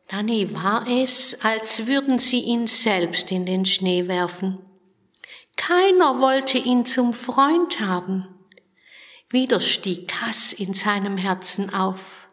Danny 0.08 0.54
war 0.54 0.88
es, 0.88 1.42
als 1.44 1.88
würden 1.88 2.20
sie 2.20 2.42
ihn 2.42 2.68
selbst 2.68 3.32
in 3.32 3.46
den 3.46 3.66
Schnee 3.66 4.08
werfen. 4.08 4.60
Keiner 5.58 6.20
wollte 6.20 6.58
ihn 6.58 6.86
zum 6.86 7.14
Freund 7.14 7.80
haben. 7.80 8.28
Wieder 9.30 9.60
stieg 9.60 10.14
Hass 10.22 10.54
in 10.54 10.74
seinem 10.74 11.18
Herzen 11.18 11.74
auf. 11.74 12.28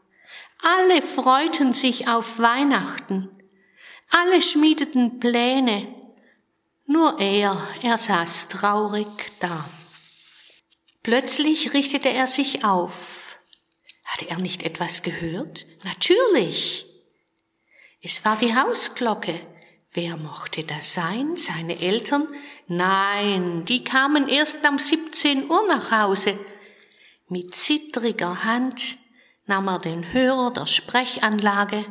Alle 0.62 1.00
freuten 1.02 1.72
sich 1.72 2.08
auf 2.08 2.38
Weihnachten. 2.38 3.30
Alle 4.10 4.42
schmiedeten 4.42 5.18
Pläne. 5.18 5.88
Nur 6.86 7.18
er, 7.20 7.66
er 7.82 7.96
saß 7.96 8.48
traurig 8.48 9.32
da. 9.40 9.68
Plötzlich 11.02 11.72
richtete 11.72 12.10
er 12.10 12.26
sich 12.26 12.64
auf. 12.64 13.38
Hatte 14.04 14.28
er 14.28 14.38
nicht 14.38 14.62
etwas 14.62 15.02
gehört? 15.02 15.66
Natürlich. 15.84 16.86
Es 18.04 18.24
war 18.24 18.36
die 18.36 18.56
Hausglocke. 18.56 19.40
Wer 19.92 20.16
mochte 20.16 20.64
das 20.64 20.92
sein? 20.92 21.36
Seine 21.36 21.80
Eltern? 21.80 22.26
Nein, 22.66 23.64
die 23.64 23.84
kamen 23.84 24.28
erst 24.28 24.66
um 24.68 24.78
17 24.78 25.48
Uhr 25.48 25.64
nach 25.68 25.92
Hause. 25.92 26.36
Mit 27.28 27.54
zittriger 27.54 28.42
Hand 28.42 28.98
nahm 29.46 29.68
er 29.68 29.78
den 29.78 30.12
Hörer 30.12 30.52
der 30.52 30.66
Sprechanlage. 30.66 31.84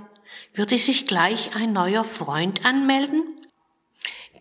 Würde 0.53 0.77
sich 0.77 1.06
gleich 1.06 1.56
ein 1.56 1.72
neuer 1.72 2.03
Freund 2.03 2.65
anmelden? 2.65 3.24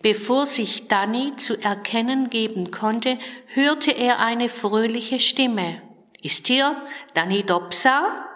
Bevor 0.01 0.47
sich 0.47 0.89
Danny 0.89 1.37
zu 1.37 1.57
erkennen 1.61 2.29
geben 2.29 2.71
konnte, 2.71 3.17
hörte 3.47 3.91
er 3.91 4.19
eine 4.19 4.49
fröhliche 4.49 5.19
Stimme. 5.19 5.81
Ist 6.21 6.47
hier 6.47 6.75
Danny 7.13 7.43
Dobsa? 7.43 8.30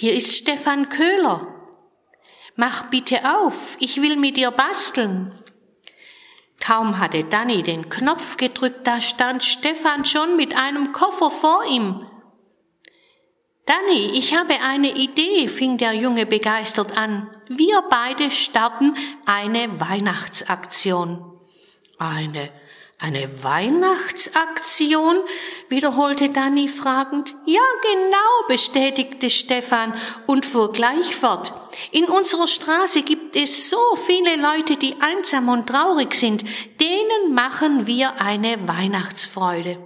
Hier 0.00 0.14
ist 0.14 0.32
Stefan 0.32 0.90
Köhler. 0.90 1.48
Mach 2.54 2.84
bitte 2.84 3.18
auf, 3.36 3.76
ich 3.80 4.00
will 4.00 4.14
mit 4.14 4.36
dir 4.36 4.52
basteln. 4.52 5.34
Kaum 6.60 7.00
hatte 7.00 7.24
Danny 7.24 7.64
den 7.64 7.88
Knopf 7.88 8.36
gedrückt, 8.36 8.86
da 8.86 9.00
stand 9.00 9.42
Stefan 9.42 10.04
schon 10.04 10.36
mit 10.36 10.54
einem 10.54 10.92
Koffer 10.92 11.32
vor 11.32 11.64
ihm. 11.68 12.06
Danny, 13.66 14.12
ich 14.14 14.36
habe 14.36 14.60
eine 14.60 14.94
Idee, 14.94 15.48
fing 15.48 15.78
der 15.78 15.94
Junge 15.94 16.26
begeistert 16.26 16.96
an. 16.96 17.28
Wir 17.48 17.82
beide 17.90 18.30
starten 18.30 18.94
eine 19.26 19.80
Weihnachtsaktion. 19.80 21.40
Eine, 21.98 22.52
Eine 23.00 23.44
Weihnachtsaktion? 23.44 25.18
wiederholte 25.68 26.30
Danny 26.30 26.68
fragend. 26.68 27.32
Ja, 27.46 27.60
genau, 27.82 28.48
bestätigte 28.48 29.30
Stefan 29.30 29.94
und 30.26 30.44
fuhr 30.44 30.72
gleich 30.72 31.14
fort. 31.14 31.52
In 31.92 32.06
unserer 32.06 32.48
Straße 32.48 33.02
gibt 33.02 33.36
es 33.36 33.70
so 33.70 33.78
viele 33.94 34.34
Leute, 34.34 34.76
die 34.76 34.96
einsam 35.00 35.48
und 35.48 35.68
traurig 35.68 36.14
sind. 36.14 36.44
Denen 36.80 37.34
machen 37.34 37.86
wir 37.86 38.20
eine 38.20 38.66
Weihnachtsfreude. 38.66 39.78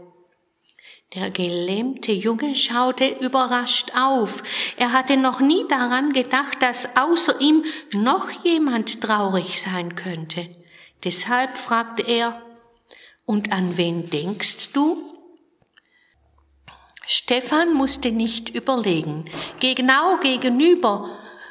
Der 1.14 1.30
gelähmte 1.30 2.12
Junge 2.12 2.56
schaute 2.56 3.06
überrascht 3.20 3.90
auf. 3.94 4.42
Er 4.78 4.92
hatte 4.92 5.18
noch 5.18 5.40
nie 5.40 5.66
daran 5.68 6.14
gedacht, 6.14 6.62
dass 6.62 6.96
außer 6.96 7.38
ihm 7.42 7.64
noch 7.92 8.30
jemand 8.44 9.02
traurig 9.02 9.60
sein 9.60 9.96
könnte. 9.96 10.48
Deshalb 11.04 11.58
fragte 11.58 12.04
er, 12.04 12.40
und 13.24 13.52
an 13.52 13.76
wen 13.76 14.10
denkst 14.10 14.72
du? 14.72 15.12
Stefan 17.06 17.74
musste 17.74 18.12
nicht 18.12 18.50
überlegen. 18.50 19.24
Genau 19.60 20.18
gegenüber 20.18 21.10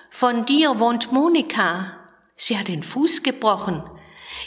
von 0.09 0.45
dir 0.45 0.79
wohnt 0.79 1.11
Monika. 1.11 1.97
Sie 2.35 2.57
hat 2.57 2.67
den 2.67 2.83
Fuß 2.83 3.23
gebrochen. 3.23 3.83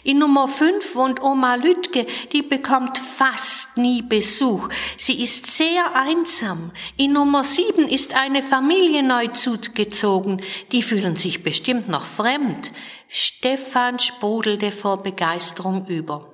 In 0.02 0.18
Nummer 0.18 0.48
5 0.48 0.96
wohnt 0.96 1.22
Oma 1.22 1.54
Lütke, 1.54 2.06
die 2.32 2.42
bekommt 2.42 2.98
fast 2.98 3.76
nie 3.76 4.02
Besuch. 4.02 4.68
Sie 4.98 5.22
ist 5.22 5.46
sehr 5.46 5.94
einsam. 5.94 6.72
In 6.96 7.12
Nummer 7.12 7.44
7 7.44 7.88
ist 7.88 8.14
eine 8.14 8.42
Familie 8.42 9.02
neu 9.02 9.28
zugezogen. 9.28 10.42
Die 10.72 10.82
fühlen 10.82 11.16
sich 11.16 11.42
bestimmt 11.42 11.88
noch 11.88 12.04
fremd. 12.04 12.72
Stefan 13.08 13.98
sprudelte 13.98 14.72
vor 14.72 15.02
Begeisterung 15.02 15.86
über. 15.86 16.33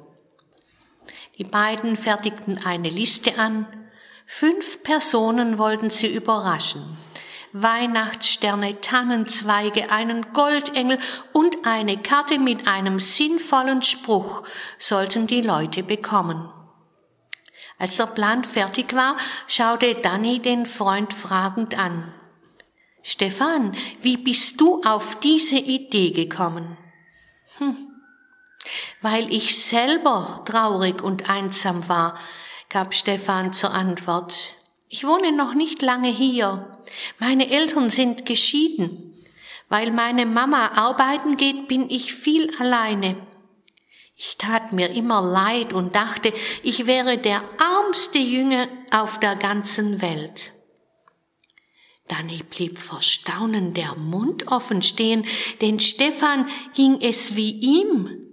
Die 1.40 1.44
beiden 1.44 1.96
fertigten 1.96 2.58
eine 2.66 2.90
Liste 2.90 3.38
an. 3.38 3.66
Fünf 4.26 4.82
Personen 4.82 5.56
wollten 5.56 5.88
sie 5.88 6.14
überraschen. 6.14 6.98
Weihnachtssterne, 7.54 8.82
Tannenzweige, 8.82 9.90
einen 9.90 10.32
Goldengel 10.34 10.98
und 11.32 11.64
eine 11.64 11.96
Karte 11.96 12.38
mit 12.38 12.68
einem 12.68 12.98
sinnvollen 12.98 13.82
Spruch 13.82 14.42
sollten 14.76 15.26
die 15.26 15.40
Leute 15.40 15.82
bekommen. 15.82 16.52
Als 17.78 17.96
der 17.96 18.08
Plan 18.08 18.44
fertig 18.44 18.94
war, 18.94 19.16
schaute 19.46 19.94
Danny 19.94 20.40
den 20.40 20.66
Freund 20.66 21.14
fragend 21.14 21.78
an. 21.78 22.12
Stefan, 23.02 23.74
wie 24.02 24.18
bist 24.18 24.60
du 24.60 24.82
auf 24.82 25.18
diese 25.20 25.56
Idee 25.56 26.10
gekommen? 26.10 26.76
Hm, 27.56 27.90
weil 29.00 29.32
ich 29.32 29.62
selber 29.62 30.42
traurig 30.44 31.02
und 31.02 31.28
einsam 31.30 31.88
war, 31.88 32.18
gab 32.68 32.94
Stefan 32.94 33.52
zur 33.52 33.72
Antwort. 33.72 34.54
Ich 34.88 35.06
wohne 35.06 35.32
noch 35.32 35.54
nicht 35.54 35.82
lange 35.82 36.08
hier. 36.08 36.78
Meine 37.18 37.50
Eltern 37.50 37.90
sind 37.90 38.26
geschieden. 38.26 39.06
Weil 39.68 39.92
meine 39.92 40.26
Mama 40.26 40.72
arbeiten 40.74 41.36
geht, 41.36 41.68
bin 41.68 41.88
ich 41.88 42.12
viel 42.12 42.52
alleine. 42.58 43.16
Ich 44.16 44.36
tat 44.36 44.72
mir 44.72 44.90
immer 44.90 45.22
leid 45.22 45.72
und 45.72 45.94
dachte, 45.94 46.32
ich 46.62 46.86
wäre 46.86 47.18
der 47.18 47.42
armste 47.58 48.18
Jünger 48.18 48.68
auf 48.90 49.20
der 49.20 49.36
ganzen 49.36 50.02
Welt. 50.02 50.52
Danny 52.08 52.42
blieb 52.42 52.78
vor 52.78 53.00
Staunen 53.00 53.72
der 53.72 53.94
Mund 53.94 54.48
offen 54.48 54.82
stehen, 54.82 55.24
denn 55.60 55.78
Stefan 55.78 56.48
ging 56.74 57.00
es 57.00 57.36
wie 57.36 57.52
ihm. 57.52 58.29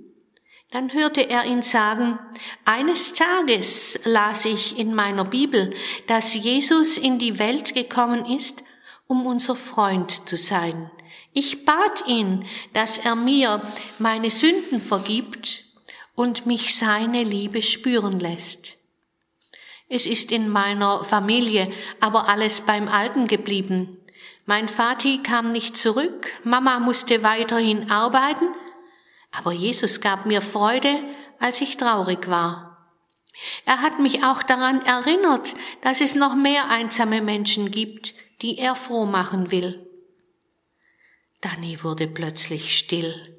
Dann 0.71 0.93
hörte 0.93 1.21
er 1.29 1.45
ihn 1.45 1.61
sagen, 1.61 2.19
eines 2.65 3.13
Tages 3.13 4.01
las 4.03 4.43
ich 4.43 4.77
in 4.77 4.93
meiner 4.93 5.23
Bibel, 5.23 5.73
dass 6.07 6.33
Jesus 6.33 6.97
in 6.97 7.19
die 7.19 7.39
Welt 7.39 7.73
gekommen 7.73 8.25
ist, 8.25 8.63
um 9.07 9.25
unser 9.25 9.55
Freund 9.55 10.27
zu 10.27 10.35
sein. 10.35 10.91
Ich 11.31 11.63
bat 11.65 12.05
ihn, 12.07 12.45
dass 12.73 12.97
er 12.97 13.15
mir 13.15 13.61
meine 13.97 14.29
Sünden 14.29 14.79
vergibt 14.79 15.63
und 16.15 16.45
mich 16.45 16.75
seine 16.75 17.23
Liebe 17.23 17.61
spüren 17.61 18.19
lässt. 18.19 18.75
Es 19.87 20.05
ist 20.05 20.33
in 20.33 20.49
meiner 20.49 21.03
Familie 21.03 21.71
aber 22.01 22.27
alles 22.27 22.61
beim 22.61 22.89
Alten 22.89 23.27
geblieben. 23.27 23.97
Mein 24.45 24.67
Vati 24.67 25.19
kam 25.23 25.49
nicht 25.49 25.77
zurück, 25.77 26.27
Mama 26.43 26.79
musste 26.79 27.23
weiterhin 27.23 27.89
arbeiten, 27.89 28.47
aber 29.37 29.51
Jesus 29.51 30.01
gab 30.01 30.25
mir 30.25 30.41
Freude, 30.41 30.99
als 31.39 31.61
ich 31.61 31.77
traurig 31.77 32.27
war. 32.27 32.67
Er 33.65 33.81
hat 33.81 33.99
mich 33.99 34.23
auch 34.23 34.41
daran 34.41 34.81
erinnert, 34.81 35.53
dass 35.81 36.01
es 36.01 36.15
noch 36.15 36.35
mehr 36.35 36.69
einsame 36.69 37.21
Menschen 37.21 37.69
gibt, 37.69 38.15
die 38.41 38.57
er 38.57 38.75
froh 38.75 39.05
machen 39.05 39.51
will. 39.51 39.87
Danny 41.41 41.83
wurde 41.83 42.07
plötzlich 42.07 42.77
still. 42.77 43.37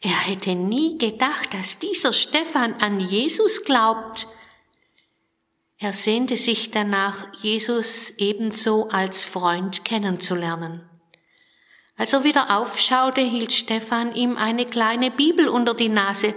Er 0.00 0.16
hätte 0.16 0.54
nie 0.54 0.96
gedacht, 0.96 1.52
dass 1.52 1.78
dieser 1.78 2.14
Stefan 2.14 2.74
an 2.80 2.98
Jesus 2.98 3.64
glaubt. 3.64 4.26
Er 5.78 5.92
sehnte 5.92 6.38
sich 6.38 6.70
danach, 6.70 7.26
Jesus 7.42 8.10
ebenso 8.16 8.88
als 8.88 9.22
Freund 9.22 9.84
kennenzulernen. 9.84 10.88
Als 11.96 12.12
er 12.12 12.24
wieder 12.24 12.58
aufschaute, 12.58 13.22
hielt 13.22 13.52
Stefan 13.52 14.14
ihm 14.14 14.36
eine 14.36 14.66
kleine 14.66 15.10
Bibel 15.10 15.48
unter 15.48 15.72
die 15.72 15.88
Nase. 15.88 16.34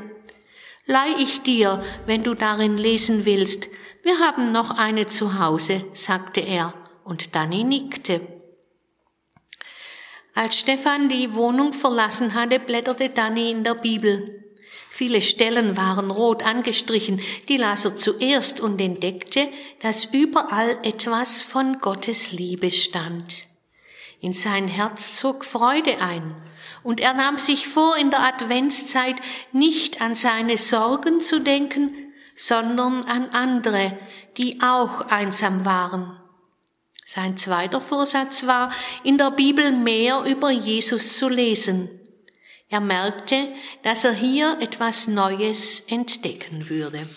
Leih 0.86 1.16
ich 1.20 1.42
dir, 1.42 1.84
wenn 2.06 2.24
du 2.24 2.34
darin 2.34 2.78
lesen 2.78 3.26
willst. 3.26 3.68
Wir 4.02 4.20
haben 4.20 4.54
noch 4.54 4.72
eine 4.72 5.08
zu 5.08 5.38
Hause, 5.38 5.84
sagte 5.94 6.40
er, 6.40 6.74
und 7.04 7.36
Danny 7.36 7.66
nickte. 7.66 8.22
Als 10.34 10.58
Stefan 10.58 11.10
die 11.10 11.36
Wohnung 11.36 11.74
verlassen 11.74 12.34
hatte, 12.34 12.60
blätterte 12.60 13.10
Danny 13.10 13.52
in 13.52 13.66
der 13.66 13.76
Bibel. 13.76 14.46
Viele 14.90 15.22
Stellen 15.22 15.76
waren 15.76 16.10
rot 16.10 16.44
angestrichen, 16.44 17.22
die 17.50 17.58
las 17.58 17.84
er 17.84 17.98
zuerst 17.98 18.62
und 18.62 18.80
entdeckte, 18.80 19.50
dass 19.82 20.06
überall 20.06 20.80
etwas 20.84 21.42
von 21.42 21.80
Gottes 21.80 22.32
Liebe 22.32 22.72
stand. 22.72 23.49
In 24.20 24.34
sein 24.34 24.68
Herz 24.68 25.18
zog 25.18 25.46
Freude 25.46 26.02
ein, 26.02 26.36
und 26.84 27.00
er 27.00 27.14
nahm 27.14 27.38
sich 27.38 27.68
vor, 27.68 27.98
in 27.98 28.10
der 28.10 28.22
Adventszeit 28.22 29.16
nicht 29.52 30.02
an 30.02 30.16
seine 30.16 30.58
Sorgen 30.58 31.20
zu 31.20 31.40
denken, 31.40 32.14
sondern 32.36 33.04
an 33.04 33.30
andere, 33.30 33.98
die 34.38 34.62
auch 34.62 35.02
einsam 35.02 35.66
waren. 35.66 36.18
Sein 37.06 37.38
zweiter 37.38 37.82
Vorsatz 37.82 38.46
war, 38.46 38.72
in 39.04 39.18
der 39.18 39.32
Bibel 39.32 39.72
mehr 39.72 40.24
über 40.24 40.52
Jesus 40.52 41.18
zu 41.18 41.28
lesen. 41.28 41.90
Er 42.70 42.82
merkte, 42.82 43.52
dass 43.84 44.06
er 44.06 44.14
hier 44.14 44.58
etwas 44.62 45.08
Neues 45.08 45.82
entdecken 45.88 46.70
würde. 46.70 47.08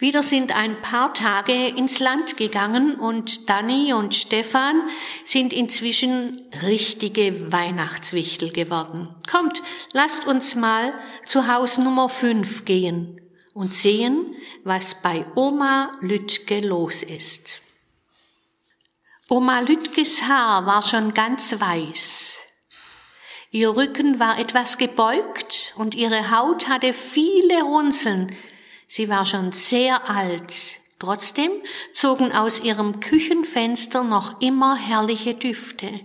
Wieder 0.00 0.22
sind 0.22 0.54
ein 0.54 0.80
paar 0.80 1.12
Tage 1.12 1.66
ins 1.66 1.98
Land 1.98 2.36
gegangen 2.36 2.94
und 2.94 3.50
Danny 3.50 3.92
und 3.92 4.14
Stefan 4.14 4.80
sind 5.24 5.52
inzwischen 5.52 6.48
richtige 6.62 7.50
Weihnachtswichtel 7.50 8.52
geworden. 8.52 9.12
Kommt, 9.28 9.60
lasst 9.92 10.24
uns 10.24 10.54
mal 10.54 10.94
zu 11.26 11.48
Haus 11.48 11.78
Nummer 11.78 12.08
5 12.08 12.64
gehen 12.64 13.20
und 13.54 13.74
sehen, 13.74 14.36
was 14.62 15.02
bei 15.02 15.24
Oma 15.34 15.90
Lütke 16.00 16.60
los 16.60 17.02
ist. 17.02 17.60
Oma 19.28 19.58
Lütkes 19.60 20.22
Haar 20.22 20.64
war 20.64 20.82
schon 20.82 21.12
ganz 21.12 21.58
weiß. 21.58 22.38
Ihr 23.50 23.74
Rücken 23.74 24.20
war 24.20 24.38
etwas 24.38 24.78
gebeugt 24.78 25.74
und 25.76 25.96
ihre 25.96 26.30
Haut 26.30 26.68
hatte 26.68 26.92
viele 26.92 27.62
Runzeln, 27.62 28.36
Sie 28.88 29.08
war 29.08 29.26
schon 29.26 29.52
sehr 29.52 30.10
alt. 30.10 30.80
Trotzdem 30.98 31.52
zogen 31.92 32.32
aus 32.32 32.58
ihrem 32.58 32.98
Küchenfenster 32.98 34.02
noch 34.02 34.40
immer 34.40 34.74
herrliche 34.76 35.34
Düfte. 35.34 36.00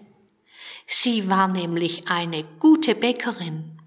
Sie 0.85 1.29
war 1.29 1.47
nämlich 1.47 2.09
eine 2.09 2.43
gute 2.59 2.93
Bäckerin. 2.93 3.79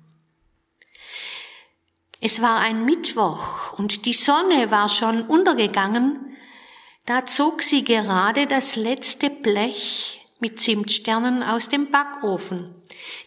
Es 2.20 2.40
war 2.40 2.58
ein 2.58 2.84
Mittwoch 2.86 3.74
und 3.74 4.06
die 4.06 4.14
Sonne 4.14 4.70
war 4.70 4.88
schon 4.88 5.22
untergegangen. 5.22 6.36
Da 7.04 7.26
zog 7.26 7.62
sie 7.62 7.84
gerade 7.84 8.46
das 8.46 8.74
letzte 8.74 9.30
Blech 9.30 10.26
mit 10.40 10.58
Zimtsternen 10.58 11.42
aus 11.42 11.68
dem 11.68 11.90
Backofen. 11.90 12.74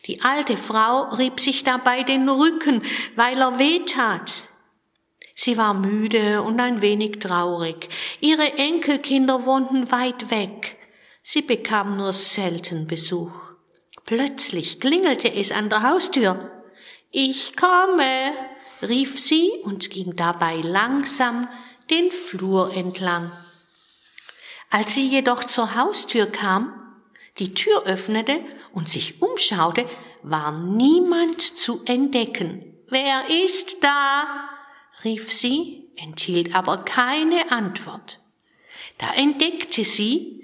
Die 0.07 0.21
alte 0.21 0.57
Frau 0.57 1.03
rieb 1.15 1.39
sich 1.39 1.63
dabei 1.63 2.03
den 2.03 2.27
Rücken, 2.27 2.81
weil 3.15 3.39
er 3.39 3.59
weh 3.59 3.85
tat. 3.85 4.48
Sie 5.41 5.55
war 5.55 5.73
müde 5.73 6.41
und 6.41 6.59
ein 6.59 6.81
wenig 6.81 7.19
traurig. 7.19 7.87
Ihre 8.19 8.57
Enkelkinder 8.57 9.45
wohnten 9.45 9.89
weit 9.89 10.31
weg. 10.31 10.75
Sie 11.23 11.41
bekam 11.41 11.95
nur 11.95 12.11
selten 12.11 12.87
Besuch. 12.87 13.31
Plötzlich 14.03 14.81
klingelte 14.81 15.33
es 15.33 15.53
an 15.53 15.69
der 15.69 15.83
Haustür. 15.83 16.51
Ich 17.11 17.55
komme, 17.55 18.33
rief 18.81 19.17
sie 19.17 19.49
und 19.63 19.89
ging 19.89 20.17
dabei 20.17 20.57
langsam 20.57 21.47
den 21.89 22.11
Flur 22.11 22.73
entlang. 22.75 23.31
Als 24.69 24.95
sie 24.95 25.07
jedoch 25.07 25.45
zur 25.45 25.73
Haustür 25.73 26.25
kam, 26.25 26.73
die 27.37 27.53
Tür 27.53 27.83
öffnete 27.83 28.41
und 28.73 28.89
sich 28.89 29.21
umschaute, 29.21 29.85
war 30.21 30.51
niemand 30.51 31.39
zu 31.39 31.81
entdecken. 31.85 32.77
Wer 32.89 33.29
ist 33.45 33.81
da? 33.81 34.48
Rief 35.03 35.31
sie, 35.31 35.89
enthielt 35.95 36.55
aber 36.55 36.79
keine 36.79 37.51
Antwort. 37.51 38.19
Da 38.97 39.13
entdeckte 39.13 39.83
sie 39.83 40.43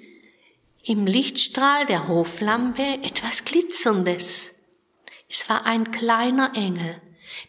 im 0.83 1.05
Lichtstrahl 1.05 1.85
der 1.85 2.07
Hoflampe 2.07 2.83
etwas 3.03 3.43
Glitzerndes. 3.45 4.55
Es 5.29 5.49
war 5.49 5.65
ein 5.65 5.91
kleiner 5.91 6.51
Engel, 6.55 7.01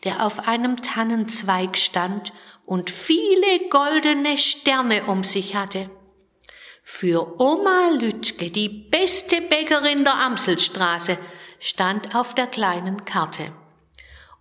der 0.05 0.25
auf 0.25 0.49
einem 0.49 0.83
Tannenzweig 0.83 1.77
stand 1.77 2.33
und 2.65 2.91
viele 2.91 3.69
goldene 3.69 4.39
Sterne 4.39 5.05
um 5.05 5.23
sich 5.23 5.55
hatte. 5.55 5.91
Für 6.83 7.41
Oma 7.41 7.91
Lütke, 7.99 8.51
die 8.51 8.69
beste 8.69 9.41
Bäckerin 9.43 10.05
der 10.05 10.15
Amselstraße, 10.15 11.19
stand 11.59 12.15
auf 12.15 12.35
der 12.35 12.47
kleinen 12.47 13.05
Karte. 13.05 13.53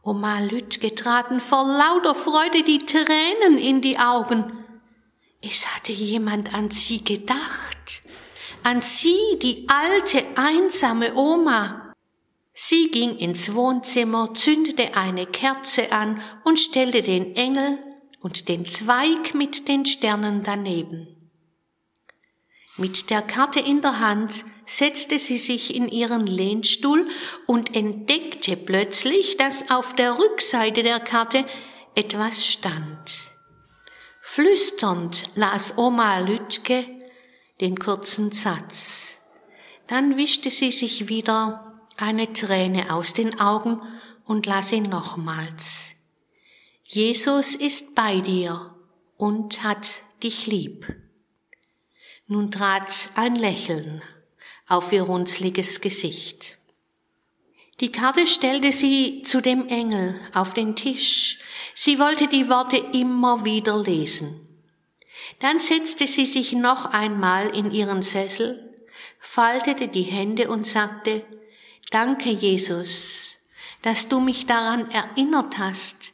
Oma 0.06 0.38
Lütke 0.40 0.94
traten 0.94 1.40
vor 1.40 1.66
lauter 1.66 2.14
Freude 2.14 2.62
die 2.62 2.86
Tränen 2.86 3.58
in 3.58 3.82
die 3.82 3.98
Augen. 3.98 4.64
Es 5.42 5.66
hatte 5.66 5.94
jemand 5.94 6.54
an 6.54 6.70
sie 6.70 7.04
gedacht, 7.04 8.04
an 8.62 8.84
sie, 8.84 9.40
die 9.42 9.68
alte, 9.68 10.24
einsame 10.36 11.16
Oma. 11.16 11.92
Sie 12.54 12.92
ging 12.92 13.18
ins 13.18 13.56
Wohnzimmer, 13.56 14.32
zündete 14.36 14.96
eine 14.96 15.26
Kerze 15.26 15.92
an 15.92 16.22
und 16.44 16.60
stellte 16.60 17.02
den 17.02 17.36
Engel 17.36 17.80
und 18.22 18.48
den 18.48 18.64
Zweig 18.64 19.34
mit 19.34 19.68
den 19.68 19.88
Sternen 19.88 20.44
daneben. 20.44 21.32
Mit 22.78 23.10
der 23.10 23.24
Karte 23.24 23.60
in 23.60 23.82
der 23.82 24.00
Hand 24.00 24.46
setzte 24.66 25.20
sie 25.20 25.38
sich 25.38 25.76
in 25.76 25.88
ihren 25.88 26.26
Lehnstuhl 26.26 27.08
und 27.46 27.76
entdeckte 27.76 28.58
plötzlich, 28.58 29.38
dass 29.38 29.70
auf 29.70 29.96
der 29.96 30.18
Rückseite 30.18 30.84
der 30.84 31.00
Karte 31.00 31.46
etwas 31.96 32.46
stand. 32.46 33.32
Flüsternd 34.22 35.24
las 35.36 35.78
Oma 35.78 36.20
Lütke 36.20 36.86
den 37.62 37.78
kurzen 37.78 38.32
Satz. 38.32 39.18
Dann 39.88 40.18
wischte 40.18 40.50
sie 40.50 40.72
sich 40.72 41.08
wieder 41.08 41.80
eine 41.96 42.34
Träne 42.34 42.94
aus 42.94 43.14
den 43.14 43.40
Augen 43.40 43.82
und 44.26 44.46
las 44.46 44.72
ihn 44.72 44.90
nochmals. 44.90 45.92
Jesus 46.84 47.56
ist 47.56 47.96
bei 47.96 48.20
dir 48.20 48.76
und 49.16 49.64
hat 49.64 50.02
dich 50.24 50.48
lieb. 50.48 50.94
Nun 52.28 52.52
trat 52.52 53.10
ein 53.16 53.36
Lächeln 53.36 54.02
auf 54.68 54.92
ihr 54.92 55.04
runzliges 55.04 55.82
Gesicht. 55.82 56.58
Die 57.82 57.92
Karte 57.92 58.26
stellte 58.26 58.72
sie 58.72 59.24
zu 59.24 59.42
dem 59.42 59.68
Engel 59.68 60.20
auf 60.34 60.54
den 60.54 60.76
Tisch. 60.76 61.40
Sie 61.74 62.00
wollte 62.00 62.28
die 62.28 62.48
Worte 62.48 62.78
immer 62.78 63.44
wieder 63.44 63.78
lesen. 63.78 64.48
Dann 65.40 65.60
setzte 65.60 66.08
sie 66.08 66.26
sich 66.26 66.54
noch 66.54 66.86
einmal 66.94 67.56
in 67.56 67.72
ihren 67.72 68.02
Sessel, 68.02 68.74
faltete 69.20 69.90
die 69.90 70.04
Hände 70.04 70.50
und 70.50 70.66
sagte, 70.66 71.26
Danke, 71.92 72.30
Jesus, 72.30 73.36
dass 73.82 74.08
du 74.08 74.20
mich 74.20 74.46
daran 74.46 74.90
erinnert 74.90 75.58
hast, 75.58 76.14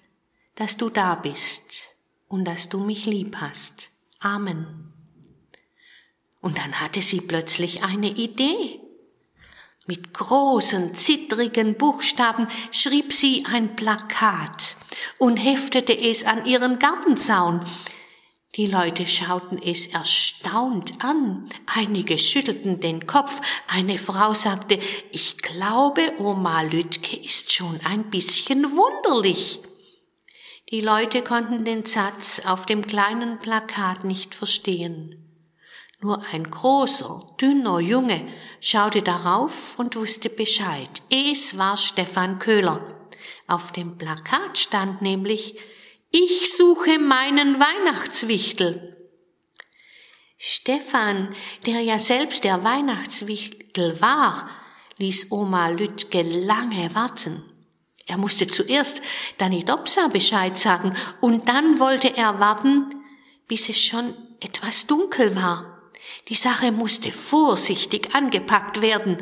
dass 0.56 0.78
du 0.78 0.90
da 0.90 1.16
bist 1.16 1.92
und 2.28 2.46
dass 2.46 2.70
du 2.70 2.80
mich 2.80 3.06
lieb 3.06 3.38
hast. 3.38 3.92
Amen. 4.20 4.91
Und 6.42 6.58
dann 6.58 6.80
hatte 6.80 7.02
sie 7.02 7.22
plötzlich 7.22 7.84
eine 7.84 8.10
Idee. 8.10 8.80
Mit 9.88 10.14
großen, 10.14 10.96
zittrigen 10.96 11.76
Buchstaben 11.76 12.48
schrieb 12.72 13.14
sie 13.14 13.46
ein 13.46 13.76
Plakat 13.76 14.76
und 15.18 15.38
heftete 15.38 15.98
es 15.98 16.24
an 16.24 16.46
ihren 16.46 16.80
Gartenzaun. 16.80 17.64
Die 18.56 18.68
Leute 18.68 19.06
schauten 19.06 19.62
es 19.64 19.88
erstaunt 19.88 21.04
an, 21.04 21.50
einige 21.68 22.18
schüttelten 22.18 22.82
den 22.82 23.08
Kopf, 23.08 23.42
eine 23.68 23.98
Frau 23.98 24.34
sagte, 24.34 24.78
ich 25.12 25.38
glaube, 25.38 26.02
Oma 26.20 26.62
Lütke 26.64 27.16
ist 27.16 27.54
schon 27.54 27.80
ein 27.86 28.10
bisschen 28.10 28.64
wunderlich. 28.72 29.62
Die 30.70 30.82
Leute 30.82 31.22
konnten 31.22 31.64
den 31.64 31.86
Satz 31.86 32.42
auf 32.46 32.66
dem 32.66 32.86
kleinen 32.86 33.40
Plakat 33.40 34.04
nicht 34.04 34.36
verstehen. 34.36 35.21
Nur 36.04 36.24
ein 36.32 36.50
großer, 36.50 37.36
dünner 37.40 37.80
Junge 37.80 38.28
schaute 38.60 39.04
darauf 39.04 39.78
und 39.78 39.96
wusste 39.96 40.30
Bescheid. 40.30 40.90
Es 41.12 41.60
war 41.60 41.78
Stefan 41.78 42.40
Köhler. 42.40 43.10
Auf 43.48 43.72
dem 43.72 44.00
Plakat 44.00 44.58
stand 44.58 45.04
nämlich, 45.04 45.60
ich 46.10 46.52
suche 46.52 46.98
meinen 46.98 47.60
Weihnachtswichtel. 47.60 48.98
Stefan, 50.38 51.36
der 51.68 51.82
ja 51.82 52.00
selbst 52.00 52.46
der 52.46 52.64
Weihnachtswichtel 52.64 54.02
war, 54.02 54.50
ließ 54.98 55.32
Oma 55.32 55.70
Lütke 55.70 56.24
lange 56.24 56.96
warten. 56.96 57.44
Er 58.08 58.18
musste 58.18 58.48
zuerst 58.48 59.04
Danny 59.38 59.64
Dopsa 59.64 60.08
Bescheid 60.08 60.58
sagen 60.58 60.98
und 61.22 61.48
dann 61.48 61.80
wollte 61.80 62.18
er 62.18 62.40
warten, 62.40 63.04
bis 63.48 63.70
es 63.70 63.80
schon 63.80 64.16
etwas 64.40 64.88
dunkel 64.88 65.36
war. 65.36 65.81
Die 66.30 66.36
Sache 66.36 66.72
musste 66.72 67.12
vorsichtig 67.12 68.14
angepackt 68.14 68.82
werden. 68.82 69.18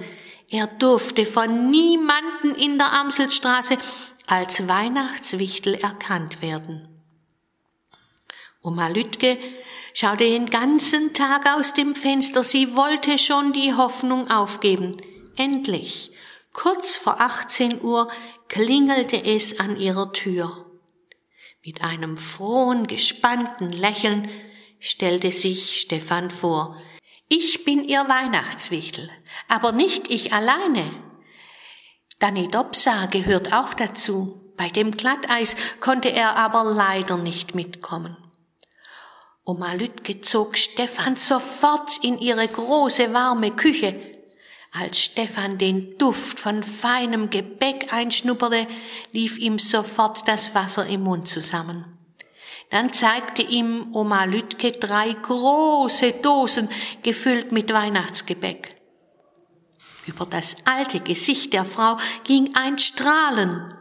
Er 0.49 0.67
durfte 0.67 1.25
von 1.25 1.69
niemanden 1.69 2.55
in 2.55 2.77
der 2.77 2.91
Amselstraße 2.93 3.77
als 4.27 4.67
Weihnachtswichtel 4.67 5.75
erkannt 5.75 6.41
werden. 6.41 6.87
Oma 8.61 8.89
Lütke 8.89 9.37
schaute 9.93 10.25
den 10.25 10.47
ganzen 10.47 11.13
Tag 11.13 11.47
aus 11.55 11.73
dem 11.73 11.95
Fenster. 11.95 12.43
Sie 12.43 12.75
wollte 12.75 13.17
schon 13.17 13.53
die 13.53 13.73
Hoffnung 13.73 14.29
aufgeben. 14.29 14.91
Endlich, 15.37 16.11
kurz 16.51 16.97
vor 16.97 17.21
18 17.21 17.81
Uhr, 17.81 18.11
klingelte 18.49 19.23
es 19.23 19.59
an 19.59 19.77
ihrer 19.77 20.11
Tür. 20.11 20.65
Mit 21.63 21.83
einem 21.83 22.17
frohen, 22.17 22.87
gespannten 22.87 23.69
Lächeln 23.69 24.29
stellte 24.79 25.31
sich 25.31 25.79
Stefan 25.79 26.29
vor. 26.29 26.81
Ich 27.27 27.63
bin 27.65 27.83
ihr 27.83 28.07
Weihnachtswichtel, 28.09 29.09
aber 29.47 29.71
nicht 29.71 30.09
ich 30.09 30.33
alleine. 30.33 30.91
Danny 32.19 32.49
Dobsa 32.49 33.05
gehört 33.05 33.53
auch 33.53 33.73
dazu. 33.73 34.53
Bei 34.57 34.67
dem 34.67 34.91
Glatteis 34.91 35.55
konnte 35.79 36.09
er 36.09 36.35
aber 36.35 36.63
leider 36.63 37.17
nicht 37.17 37.55
mitkommen. 37.55 38.17
Oma 39.45 39.73
Lütke 39.73 40.21
zog 40.21 40.57
Stefan 40.57 41.15
sofort 41.15 42.03
in 42.03 42.19
ihre 42.19 42.47
große 42.47 43.13
warme 43.13 43.51
Küche. 43.51 43.95
Als 44.71 44.99
Stefan 44.99 45.57
den 45.57 45.97
Duft 45.97 46.39
von 46.39 46.61
feinem 46.61 47.29
Gebäck 47.29 47.91
einschnupperte, 47.93 48.67
lief 49.11 49.37
ihm 49.37 49.57
sofort 49.57 50.27
das 50.27 50.53
Wasser 50.53 50.85
im 50.85 51.03
Mund 51.03 51.27
zusammen. 51.27 51.98
Dann 52.69 52.93
zeigte 52.93 53.41
ihm 53.41 53.87
Oma 53.93 54.25
Lütke 54.25 54.71
drei 54.71 55.13
große 55.13 56.13
Dosen 56.21 56.69
gefüllt 57.01 57.51
mit 57.51 57.73
Weihnachtsgebäck. 57.73 58.75
Über 60.05 60.25
das 60.25 60.57
alte 60.65 60.99
Gesicht 60.99 61.53
der 61.53 61.65
Frau 61.65 61.97
ging 62.23 62.55
ein 62.55 62.77
Strahlen. 62.77 63.73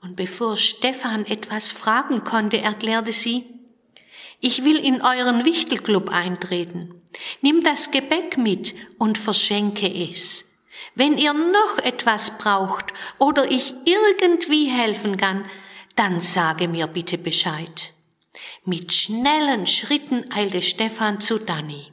Und 0.00 0.16
bevor 0.16 0.56
Stefan 0.56 1.24
etwas 1.26 1.72
fragen 1.72 2.24
konnte, 2.24 2.60
erklärte 2.60 3.12
sie, 3.12 3.46
ich 4.40 4.64
will 4.64 4.76
in 4.76 5.00
euren 5.00 5.44
Wichtelclub 5.44 6.10
eintreten. 6.10 7.00
Nimm 7.40 7.62
das 7.62 7.90
Gebäck 7.90 8.36
mit 8.36 8.74
und 8.98 9.16
verschenke 9.16 9.88
es. 9.88 10.44
Wenn 10.94 11.16
ihr 11.16 11.32
noch 11.32 11.78
etwas 11.82 12.36
braucht 12.36 12.92
oder 13.18 13.50
ich 13.50 13.74
irgendwie 13.84 14.66
helfen 14.66 15.16
kann, 15.16 15.44
dann 15.96 16.20
sage 16.20 16.68
mir 16.68 16.86
bitte 16.88 17.16
Bescheid. 17.16 17.93
Mit 18.64 18.92
schnellen 18.92 19.66
Schritten 19.66 20.24
eilte 20.32 20.62
Stefan 20.62 21.20
zu 21.20 21.38
Danny. 21.38 21.90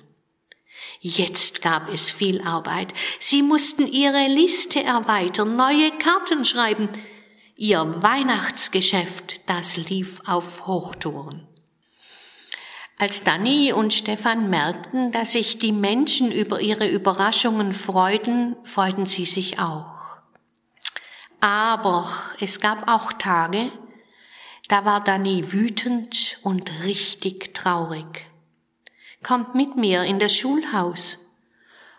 Jetzt 1.00 1.62
gab 1.62 1.92
es 1.92 2.12
viel 2.12 2.42
Arbeit. 2.42 2.94
Sie 3.20 3.42
mussten 3.42 3.88
ihre 3.88 4.28
Liste 4.28 4.84
erweitern, 4.84 5.56
neue 5.56 5.92
Karten 5.92 6.46
schreiben. 6.46 6.90
Ihr 7.56 8.04
Weihnachtsgeschäft, 8.04 9.42
das 9.48 9.78
lief 9.78 10.22
auf 10.26 10.68
Hochtouren. 10.68 11.48
Als 12.98 13.24
Danny 13.24 13.74
und 13.74 13.96
Stefan 13.96 14.52
merkten, 14.52 15.12
dass 15.12 15.32
sich 15.32 15.58
die 15.58 15.72
Menschen 15.72 16.32
über 16.32 16.62
ihre 16.62 16.88
Überraschungen 16.88 17.72
freuten, 17.74 18.56
freuten 18.64 19.08
sie 19.08 19.26
sich 19.26 19.58
auch. 19.58 20.20
Aber 21.40 22.08
es 22.40 22.60
gab 22.60 22.88
auch 22.88 23.12
Tage, 23.14 23.72
Da 24.72 24.86
war 24.86 25.04
Dani 25.04 25.52
wütend 25.52 26.40
und 26.44 26.72
richtig 26.84 27.54
traurig. 27.54 28.26
Kommt 29.22 29.54
mit 29.54 29.76
mir 29.76 30.04
in 30.04 30.18
das 30.18 30.34
Schulhaus 30.34 31.20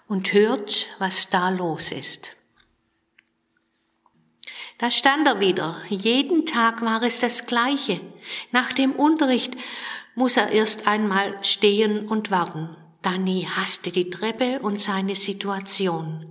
und 0.08 0.32
hört, 0.32 0.88
was 0.98 1.28
da 1.28 1.50
los 1.50 1.92
ist. 1.92 2.34
Da 4.78 4.90
stand 4.90 5.28
er 5.28 5.38
wieder. 5.38 5.82
Jeden 5.90 6.46
Tag 6.46 6.80
war 6.80 7.02
es 7.02 7.20
das 7.20 7.44
Gleiche. 7.44 8.00
Nach 8.52 8.72
dem 8.72 8.92
Unterricht 8.92 9.54
muss 10.14 10.38
er 10.38 10.48
erst 10.48 10.86
einmal 10.86 11.44
stehen 11.44 12.08
und 12.08 12.30
warten. 12.30 12.74
Danny 13.02 13.46
hasste 13.54 13.90
die 13.90 14.08
Treppe 14.08 14.60
und 14.60 14.80
seine 14.80 15.14
Situation. 15.14 16.26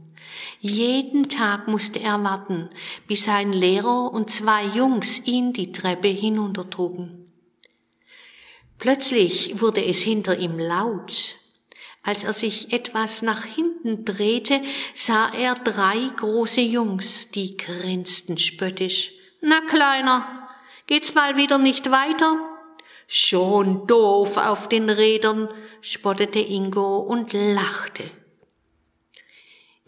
Jeden 0.60 1.30
Tag 1.30 1.68
musste 1.68 2.00
er 2.00 2.24
warten, 2.24 2.70
bis 3.08 3.26
sein 3.26 3.54
Lehrer 3.54 4.12
und 4.14 4.30
zwei 4.30 4.66
Jungs 4.66 5.26
ihn 5.26 5.54
die 5.54 5.72
Treppe 5.72 6.08
hinuntertrugen. 6.08 7.32
Plötzlich 8.78 9.62
wurde 9.62 9.86
es 9.86 10.02
hinter 10.02 10.38
ihm 10.38 10.58
laut. 10.58 11.36
Als 12.04 12.24
er 12.24 12.34
sich 12.34 12.74
etwas 12.74 13.22
nach 13.22 13.46
hinten 13.46 14.06
drehte, 14.06 14.62
sah 14.94 15.32
er 15.34 15.54
drei 15.54 16.10
große 16.16 16.62
Jungs, 16.62 17.30
die 17.30 17.58
grinsten 17.58 18.40
spöttisch. 18.40 19.14
Na, 19.40 19.62
Kleiner, 19.62 20.48
geht's 20.88 21.14
mal 21.14 21.38
wieder 21.38 21.60
nicht 21.60 21.92
weiter? 21.92 22.38
Schon 23.06 23.86
doof 23.88 24.38
auf 24.38 24.68
den 24.68 24.90
Rädern, 24.90 25.50
spottete 25.82 26.40
Ingo 26.40 26.98
und 26.98 27.34
lachte. 27.34 28.10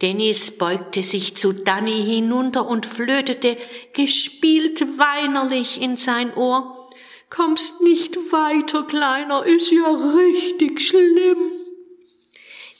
Dennis 0.01 0.57
beugte 0.57 1.03
sich 1.03 1.37
zu 1.37 1.53
Danny 1.53 2.03
hinunter 2.03 2.67
und 2.67 2.85
flötete 2.85 3.57
gespielt 3.93 4.81
weinerlich 4.97 5.81
in 5.81 5.97
sein 5.97 6.33
Ohr. 6.33 6.89
Kommst 7.29 7.81
nicht 7.81 8.15
weiter, 8.31 8.83
Kleiner, 8.83 9.45
ist 9.45 9.71
ja 9.71 9.87
richtig 9.87 10.81
schlimm. 10.81 11.37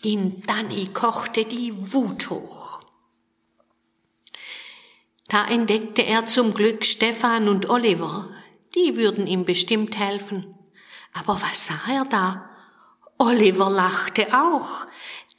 In 0.03 0.43
Danny 0.45 0.89
kochte 0.93 1.45
die 1.45 1.71
Wut 1.93 2.29
hoch. 2.29 2.81
Da 5.29 5.47
entdeckte 5.47 6.05
er 6.05 6.25
zum 6.25 6.53
Glück 6.53 6.85
Stefan 6.85 7.47
und 7.47 7.69
Oliver. 7.69 8.29
Die 8.75 8.97
würden 8.97 9.25
ihm 9.25 9.45
bestimmt 9.45 9.97
helfen. 9.97 10.55
Aber 11.13 11.41
was 11.41 11.67
sah 11.67 11.79
er 11.89 12.05
da? 12.05 12.49
Oliver 13.17 13.69
lachte 13.69 14.27
auch. 14.33 14.85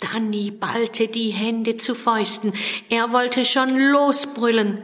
Danny 0.00 0.50
ballte 0.50 1.08
die 1.08 1.30
Hände 1.30 1.76
zu 1.76 1.94
Fäusten. 1.94 2.52
Er 2.90 3.12
wollte 3.12 3.44
schon 3.44 3.76
losbrüllen. 3.76 4.82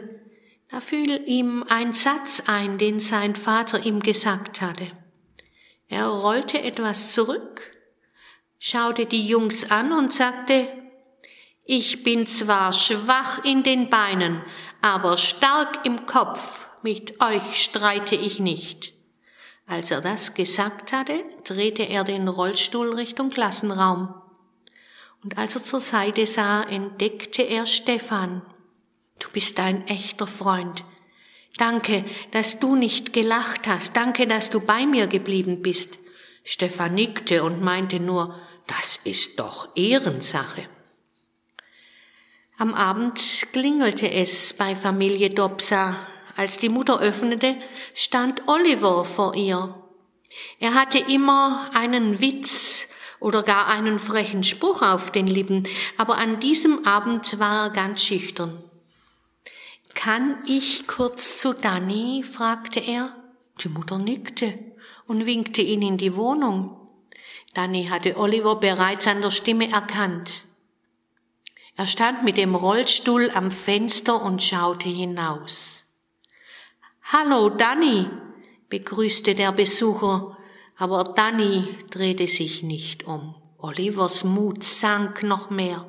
Da 0.71 0.81
fiel 0.81 1.23
ihm 1.27 1.65
ein 1.69 1.93
Satz 1.93 2.45
ein, 2.47 2.79
den 2.79 3.01
sein 3.01 3.35
Vater 3.35 3.85
ihm 3.85 4.01
gesagt 4.01 4.61
hatte. 4.61 4.87
Er 5.89 6.07
rollte 6.07 6.63
etwas 6.63 7.11
zurück 7.11 7.71
schaute 8.61 9.07
die 9.07 9.27
Jungs 9.27 9.71
an 9.71 9.93
und 9.93 10.13
sagte, 10.13 10.69
ich 11.65 12.05
bin 12.05 12.27
zwar 12.27 12.73
schwach 12.73 13.45
in 13.45 13.63
den 13.65 13.91
Beinen, 13.91 14.43
aber 14.83 15.17
stark 15.17 15.85
im 15.87 16.07
Kopf, 16.07 16.69
mit 16.83 17.21
euch 17.21 17.63
streite 17.63 18.15
ich 18.15 18.39
nicht. 18.39 18.93
Als 19.67 19.91
er 19.91 20.01
das 20.01 20.35
gesagt 20.35 20.93
hatte, 20.93 21.25
drehte 21.45 21.85
er 21.85 22.05
den 22.05 22.29
Rollstuhl 22.29 22.95
Richtung 22.95 23.31
Klassenraum. 23.31 24.15
Und 25.23 25.37
als 25.37 25.55
er 25.55 25.65
zur 25.65 25.81
Seite 25.81 26.27
sah, 26.27 26.63
entdeckte 26.63 27.43
er 27.43 27.67
Stefan. 27.67 28.43
Du 29.19 29.29
bist 29.31 29.61
ein 29.61 29.87
echter 29.87 30.27
Freund. 30.27 30.85
Danke, 31.59 32.05
dass 32.31 32.59
du 32.59 32.75
nicht 32.75 33.13
gelacht 33.13 33.67
hast. 33.67 33.97
Danke, 33.97 34.27
dass 34.27 34.49
du 34.51 34.61
bei 34.61 34.87
mir 34.87 35.07
geblieben 35.07 35.61
bist. 35.61 35.99
Stefan 36.43 36.95
nickte 36.95 37.45
und 37.45 37.63
meinte 37.63 38.01
nur, 38.01 38.41
das 38.67 38.97
ist 39.05 39.39
doch 39.39 39.69
Ehrensache. 39.77 40.67
Am 42.57 42.75
Abend 42.75 43.19
klingelte 43.53 44.11
es 44.11 44.53
bei 44.55 44.75
Familie 44.77 45.31
Dobsa. 45.31 45.97
Als 46.37 46.59
die 46.59 46.69
Mutter 46.69 47.01
öffnete, 47.01 47.57
stand 47.95 48.49
Oliver 48.49 49.05
vor 49.05 49.35
ihr. 49.35 49.75
Er 50.59 50.75
hatte 50.75 50.99
immer 50.99 51.71
einen 51.75 52.21
Witz 52.21 52.90
oder 53.21 53.43
gar 53.43 53.69
einen 53.69 53.99
frechen 53.99 54.43
Spruch 54.43 54.83
auf 54.83 55.13
den 55.13 55.27
Lippen, 55.27 55.69
aber 55.97 56.17
an 56.17 56.41
diesem 56.41 56.87
Abend 56.87 57.39
war 57.39 57.67
er 57.67 57.71
ganz 57.71 58.03
schüchtern. 58.03 58.63
Kann 59.95 60.39
ich 60.47 60.87
kurz 60.87 61.39
zu 61.39 61.53
Danny? 61.53 62.25
fragte 62.25 62.81
er. 62.81 63.15
Die 63.63 63.69
Mutter 63.69 63.99
nickte 63.99 64.59
und 65.07 65.27
winkte 65.27 65.61
ihn 65.61 65.83
in 65.83 65.99
die 65.99 66.17
Wohnung. 66.17 66.77
Danny 67.53 67.87
hatte 67.87 68.17
Oliver 68.17 68.57
bereits 68.57 69.07
an 69.07 69.21
der 69.21 69.31
Stimme 69.31 69.71
erkannt. 69.71 70.45
Er 71.77 71.87
stand 71.87 72.23
mit 72.23 72.37
dem 72.37 72.55
Rollstuhl 72.55 73.31
am 73.35 73.51
Fenster 73.51 74.23
und 74.23 74.43
schaute 74.43 74.89
hinaus. 74.89 75.85
Hallo, 77.13 77.49
Danny, 77.49 78.09
begrüßte 78.69 79.35
der 79.35 79.51
Besucher, 79.53 80.37
aber 80.81 81.05
Danny 81.05 81.69
drehte 81.91 82.27
sich 82.27 82.63
nicht 82.63 83.07
um. 83.07 83.35
Olivers 83.59 84.25
Mut 84.25 84.65
sank 84.65 85.23
noch 85.23 85.51
mehr. 85.51 85.87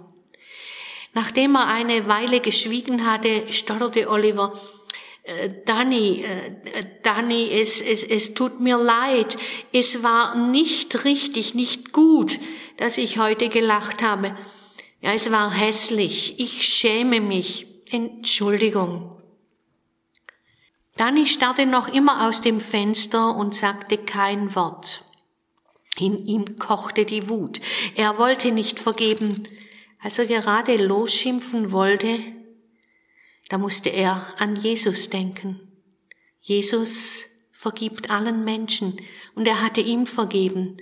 Nachdem 1.13 1.55
er 1.55 1.67
eine 1.67 2.07
Weile 2.07 2.41
geschwiegen 2.41 3.09
hatte, 3.09 3.45
stotterte 3.53 4.09
Oliver, 4.09 4.59
äh, 5.23 5.49
Danny, 5.65 6.25
äh, 6.25 6.83
Danny, 7.03 7.49
es, 7.51 7.79
es, 7.79 8.03
es 8.03 8.33
tut 8.33 8.59
mir 8.59 8.77
leid. 8.77 9.37
Es 9.71 10.03
war 10.03 10.35
nicht 10.35 11.05
richtig, 11.05 11.53
nicht 11.53 11.93
gut, 11.93 12.37
dass 12.75 12.97
ich 12.97 13.17
heute 13.17 13.47
gelacht 13.47 14.03
habe. 14.03 14.37
Ja, 14.99 15.13
es 15.13 15.31
war 15.31 15.51
hässlich. 15.51 16.37
Ich 16.37 16.63
schäme 16.67 17.21
mich. 17.21 17.65
Entschuldigung. 17.89 19.20
Danny 21.01 21.25
starrte 21.25 21.65
noch 21.65 21.87
immer 21.87 22.27
aus 22.27 22.41
dem 22.41 22.59
Fenster 22.59 23.35
und 23.35 23.55
sagte 23.55 23.97
kein 23.97 24.53
Wort. 24.53 25.03
In 25.97 26.27
ihm 26.27 26.57
kochte 26.57 27.05
die 27.05 27.27
Wut. 27.27 27.59
Er 27.95 28.19
wollte 28.19 28.51
nicht 28.51 28.79
vergeben. 28.79 29.41
Als 29.99 30.19
er 30.19 30.27
gerade 30.27 30.77
losschimpfen 30.77 31.71
wollte, 31.71 32.19
da 33.49 33.57
musste 33.57 33.89
er 33.89 34.27
an 34.37 34.55
Jesus 34.55 35.09
denken. 35.09 35.59
Jesus 36.39 37.25
vergibt 37.51 38.11
allen 38.11 38.45
Menschen 38.45 39.01
und 39.33 39.47
er 39.47 39.59
hatte 39.59 39.81
ihm 39.81 40.05
vergeben. 40.05 40.77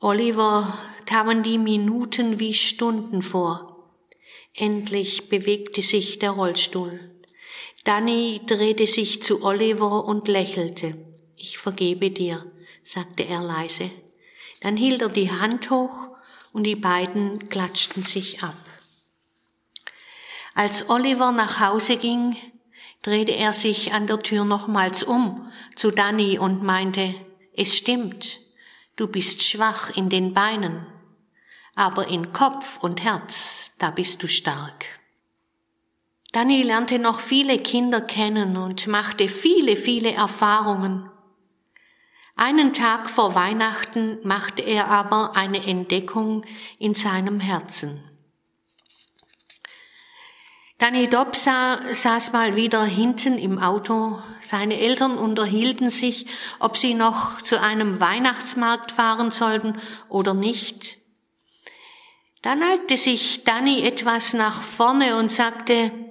Oliver 0.00 0.76
kamen 1.04 1.44
die 1.44 1.58
Minuten 1.58 2.40
wie 2.40 2.54
Stunden 2.54 3.22
vor. 3.22 3.88
Endlich 4.52 5.28
bewegte 5.28 5.80
sich 5.80 6.18
der 6.18 6.32
Rollstuhl. 6.32 7.15
Danny 7.84 8.40
drehte 8.46 8.86
sich 8.86 9.22
zu 9.22 9.44
Oliver 9.44 10.04
und 10.04 10.28
lächelte. 10.28 10.96
Ich 11.36 11.58
vergebe 11.58 12.10
dir, 12.10 12.50
sagte 12.82 13.24
er 13.24 13.42
leise. 13.42 13.90
Dann 14.60 14.76
hielt 14.76 15.02
er 15.02 15.08
die 15.08 15.30
Hand 15.30 15.70
hoch 15.70 16.08
und 16.52 16.64
die 16.64 16.76
beiden 16.76 17.48
klatschten 17.48 18.02
sich 18.02 18.42
ab. 18.42 18.56
Als 20.54 20.88
Oliver 20.88 21.32
nach 21.32 21.60
Hause 21.60 21.98
ging, 21.98 22.36
drehte 23.02 23.32
er 23.32 23.52
sich 23.52 23.92
an 23.92 24.06
der 24.06 24.22
Tür 24.22 24.44
nochmals 24.44 25.02
um 25.04 25.52
zu 25.76 25.90
Danny 25.90 26.38
und 26.38 26.62
meinte, 26.62 27.14
es 27.54 27.76
stimmt, 27.76 28.40
du 28.96 29.06
bist 29.06 29.42
schwach 29.42 29.94
in 29.96 30.08
den 30.08 30.32
Beinen, 30.34 30.86
aber 31.74 32.08
in 32.08 32.32
Kopf 32.32 32.82
und 32.82 33.04
Herz, 33.04 33.70
da 33.78 33.90
bist 33.90 34.22
du 34.22 34.26
stark. 34.26 34.86
Danny 36.36 36.60
lernte 36.60 36.98
noch 36.98 37.20
viele 37.20 37.56
Kinder 37.56 38.02
kennen 38.02 38.58
und 38.58 38.88
machte 38.88 39.26
viele, 39.26 39.74
viele 39.74 40.12
Erfahrungen. 40.12 41.08
Einen 42.34 42.74
Tag 42.74 43.08
vor 43.08 43.34
Weihnachten 43.34 44.18
machte 44.22 44.60
er 44.60 44.88
aber 44.88 45.34
eine 45.34 45.66
Entdeckung 45.66 46.44
in 46.78 46.92
seinem 46.92 47.40
Herzen. 47.40 48.04
Danny 50.76 51.08
Dobsa 51.08 51.80
saß 51.90 52.34
mal 52.34 52.54
wieder 52.54 52.84
hinten 52.84 53.38
im 53.38 53.58
Auto. 53.58 54.22
Seine 54.42 54.78
Eltern 54.78 55.16
unterhielten 55.16 55.88
sich, 55.88 56.26
ob 56.60 56.76
sie 56.76 56.92
noch 56.92 57.40
zu 57.40 57.62
einem 57.62 57.98
Weihnachtsmarkt 57.98 58.92
fahren 58.92 59.30
sollten 59.30 59.80
oder 60.10 60.34
nicht. 60.34 60.98
Da 62.42 62.54
neigte 62.54 62.98
sich 62.98 63.44
Danny 63.44 63.84
etwas 63.84 64.34
nach 64.34 64.62
vorne 64.62 65.16
und 65.16 65.32
sagte, 65.32 66.05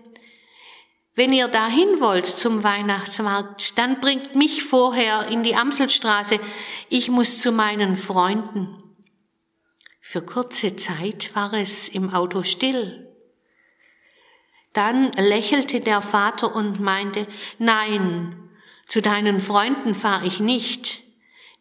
wenn 1.15 1.31
ihr 1.31 1.47
dahin 1.47 1.99
wollt 1.99 2.25
zum 2.25 2.63
Weihnachtsmarkt, 2.63 3.77
dann 3.77 4.01
bringt 4.01 4.35
mich 4.35 4.63
vorher 4.63 5.27
in 5.27 5.43
die 5.43 5.55
Amselstraße. 5.55 6.39
Ich 6.89 7.09
muss 7.09 7.39
zu 7.39 7.51
meinen 7.51 7.95
Freunden. 7.95 8.83
Für 10.01 10.21
kurze 10.21 10.75
Zeit 10.75 11.33
war 11.33 11.53
es 11.53 11.87
im 11.87 12.13
Auto 12.13 12.43
still. 12.43 13.09
Dann 14.73 15.11
lächelte 15.13 15.79
der 15.79 16.01
Vater 16.01 16.53
und 16.53 16.81
meinte, 16.81 17.27
nein, 17.59 18.41
Zu 18.87 19.01
deinen 19.01 19.39
Freunden 19.39 19.95
fahre 19.95 20.27
ich 20.27 20.39
nicht. 20.39 21.03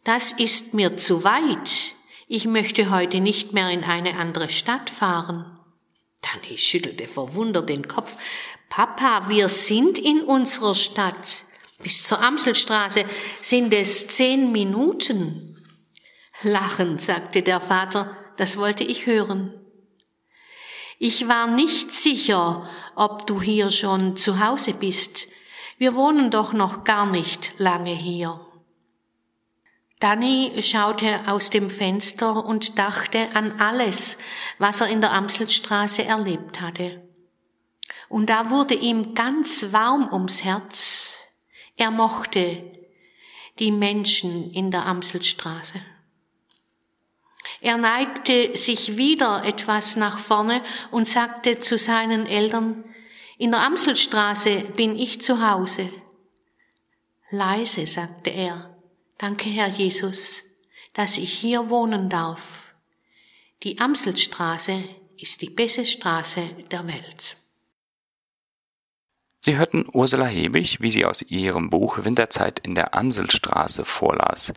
Das 0.03 0.31
ist 0.31 0.73
mir 0.73 0.95
zu 0.95 1.23
weit. 1.23 1.95
Ich 2.27 2.45
möchte 2.45 2.91
heute 2.91 3.19
nicht 3.19 3.53
mehr 3.53 3.69
in 3.69 3.83
eine 3.83 4.15
andere 4.17 4.49
Stadt 4.49 4.89
fahren. 4.89 5.59
Danny 6.21 6.57
schüttelte 6.57 7.07
verwundert 7.07 7.69
den 7.69 7.87
Kopf. 7.87 8.17
Papa, 8.75 9.29
wir 9.29 9.47
sind 9.47 9.97
in 9.97 10.19
unserer 10.23 10.75
Stadt. 10.75 11.45
Bis 11.81 12.03
zur 12.03 12.21
Amselstraße 12.21 13.05
sind 13.41 13.73
es 13.73 14.09
zehn 14.09 14.51
Minuten. 14.51 15.57
Lachend 16.41 17.01
sagte 17.01 17.41
der 17.41 17.61
Vater, 17.61 18.17
das 18.35 18.57
wollte 18.57 18.83
ich 18.83 19.05
hören. 19.05 19.53
Ich 20.99 21.29
war 21.29 21.47
nicht 21.47 21.93
sicher, 21.93 22.69
ob 22.97 23.25
du 23.27 23.41
hier 23.41 23.71
schon 23.71 24.17
zu 24.17 24.45
Hause 24.45 24.73
bist. 24.73 25.29
Wir 25.77 25.95
wohnen 25.95 26.29
doch 26.29 26.51
noch 26.51 26.83
gar 26.83 27.09
nicht 27.09 27.53
lange 27.57 27.95
hier. 27.95 28.41
Danny 30.01 30.51
schaute 30.61 31.21
aus 31.27 31.49
dem 31.49 31.69
Fenster 31.69 32.43
und 32.43 32.77
dachte 32.77 33.29
an 33.35 33.53
alles, 33.57 34.17
was 34.59 34.81
er 34.81 34.89
in 34.89 34.99
der 34.99 35.13
Amselstraße 35.13 36.03
erlebt 36.03 36.59
hatte. 36.59 37.04
Und 38.09 38.29
da 38.29 38.49
wurde 38.49 38.75
ihm 38.75 39.13
ganz 39.15 39.71
warm 39.71 40.11
ums 40.11 40.43
Herz. 40.43 41.19
Er 41.77 41.91
mochte 41.91 42.63
die 43.59 43.71
Menschen 43.71 44.51
in 44.51 44.71
der 44.71 44.85
Amselstraße. 44.85 45.81
Er 47.61 47.77
neigte 47.77 48.57
sich 48.57 48.97
wieder 48.97 49.43
etwas 49.43 49.95
nach 49.95 50.19
vorne 50.19 50.61
und 50.91 51.07
sagte 51.07 51.59
zu 51.59 51.77
seinen 51.77 52.25
Eltern, 52.25 52.83
in 53.37 53.51
der 53.51 53.61
Amselstraße 53.61 54.61
bin 54.75 54.97
ich 54.97 55.21
zu 55.21 55.45
Hause. 55.47 55.91
Leise 57.29 57.85
sagte 57.85 58.29
er, 58.29 58.75
Danke, 59.17 59.49
Herr 59.49 59.67
Jesus, 59.67 60.43
dass 60.93 61.17
ich 61.17 61.33
hier 61.33 61.69
wohnen 61.69 62.09
darf. 62.09 62.73
Die 63.63 63.79
Amselstraße 63.79 64.83
ist 65.17 65.41
die 65.41 65.49
beste 65.49 65.85
Straße 65.85 66.49
der 66.71 66.87
Welt. 66.87 67.37
Sie 69.45 69.57
hörten 69.57 69.85
Ursula 69.93 70.25
Hebig, 70.25 70.81
wie 70.81 70.89
sie 70.89 71.05
aus 71.05 71.21
ihrem 71.21 71.69
Buch 71.69 72.03
Winterzeit 72.03 72.57
in 72.57 72.73
der 72.73 72.95
Amselstraße 72.95 73.85
vorlas. 73.85 74.51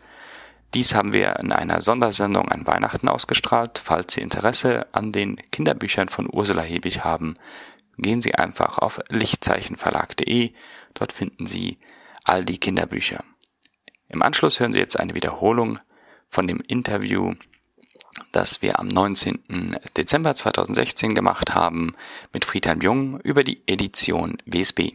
Dies 0.73 0.95
haben 0.95 1.13
wir 1.13 1.35
in 1.35 1.51
einer 1.51 1.83
Sondersendung 1.83 2.49
an 2.49 2.65
Weihnachten 2.65 3.07
ausgestrahlt. 3.07 3.77
Falls 3.77 4.15
Sie 4.15 4.21
Interesse 4.21 4.87
an 4.91 5.11
den 5.11 5.35
Kinderbüchern 5.51 6.09
von 6.09 6.27
Ursula 6.27 6.63
Hebig 6.63 7.03
haben, 7.03 7.35
gehen 7.99 8.23
Sie 8.23 8.33
einfach 8.33 8.79
auf 8.79 8.99
lichtzeichenverlag.de. 9.09 10.53
Dort 10.95 11.13
finden 11.13 11.45
Sie 11.45 11.77
all 12.23 12.43
die 12.43 12.57
Kinderbücher. 12.57 13.23
Im 14.07 14.23
Anschluss 14.23 14.59
hören 14.59 14.73
Sie 14.73 14.79
jetzt 14.79 14.99
eine 14.99 15.13
Wiederholung 15.13 15.77
von 16.29 16.47
dem 16.47 16.61
Interview, 16.61 17.35
das 18.31 18.61
wir 18.61 18.79
am 18.79 18.87
19. 18.87 19.77
Dezember 19.97 20.35
2016 20.35 21.15
gemacht 21.15 21.55
haben 21.55 21.95
mit 22.33 22.45
Friedhelm 22.45 22.81
Jung 22.81 23.19
über 23.21 23.43
die 23.43 23.61
Edition 23.67 24.37
WSB. 24.45 24.93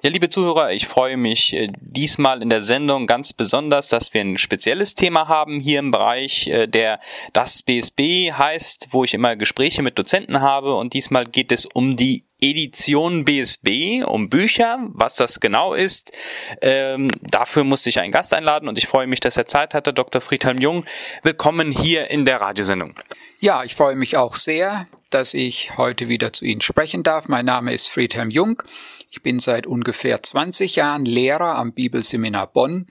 Ja, 0.00 0.10
liebe 0.10 0.28
Zuhörer, 0.28 0.70
ich 0.70 0.86
freue 0.86 1.16
mich 1.16 1.54
äh, 1.54 1.72
diesmal 1.80 2.40
in 2.40 2.50
der 2.50 2.62
Sendung 2.62 3.08
ganz 3.08 3.32
besonders, 3.32 3.88
dass 3.88 4.14
wir 4.14 4.20
ein 4.20 4.38
spezielles 4.38 4.94
Thema 4.94 5.26
haben 5.26 5.58
hier 5.58 5.80
im 5.80 5.90
Bereich, 5.90 6.46
äh, 6.46 6.68
der 6.68 7.00
das 7.32 7.64
BSB 7.64 8.30
heißt, 8.30 8.88
wo 8.92 9.02
ich 9.02 9.12
immer 9.12 9.34
Gespräche 9.34 9.82
mit 9.82 9.98
Dozenten 9.98 10.40
habe 10.40 10.76
und 10.76 10.94
diesmal 10.94 11.26
geht 11.26 11.50
es 11.50 11.66
um 11.66 11.96
die 11.96 12.27
Edition 12.40 13.24
BSB, 13.24 14.04
um 14.04 14.28
Bücher, 14.28 14.78
was 14.88 15.16
das 15.16 15.40
genau 15.40 15.74
ist. 15.74 16.12
Ähm, 16.60 17.10
dafür 17.20 17.64
musste 17.64 17.88
ich 17.88 17.98
einen 17.98 18.12
Gast 18.12 18.32
einladen 18.32 18.68
und 18.68 18.78
ich 18.78 18.86
freue 18.86 19.06
mich, 19.06 19.20
dass 19.20 19.36
er 19.36 19.48
Zeit 19.48 19.74
hatte, 19.74 19.92
Dr. 19.92 20.20
Friedhelm 20.20 20.58
Jung. 20.58 20.84
Willkommen 21.22 21.72
hier 21.72 22.10
in 22.10 22.24
der 22.24 22.40
Radiosendung. 22.40 22.94
Ja, 23.40 23.64
ich 23.64 23.74
freue 23.74 23.96
mich 23.96 24.16
auch 24.16 24.34
sehr, 24.34 24.86
dass 25.10 25.34
ich 25.34 25.76
heute 25.76 26.08
wieder 26.08 26.32
zu 26.32 26.44
Ihnen 26.44 26.60
sprechen 26.60 27.02
darf. 27.02 27.28
Mein 27.28 27.46
Name 27.46 27.72
ist 27.72 27.90
Friedhelm 27.90 28.30
Jung. 28.30 28.62
Ich 29.10 29.22
bin 29.22 29.40
seit 29.40 29.66
ungefähr 29.66 30.22
20 30.22 30.76
Jahren 30.76 31.04
Lehrer 31.04 31.56
am 31.56 31.72
Bibelseminar 31.72 32.48
Bonn, 32.48 32.86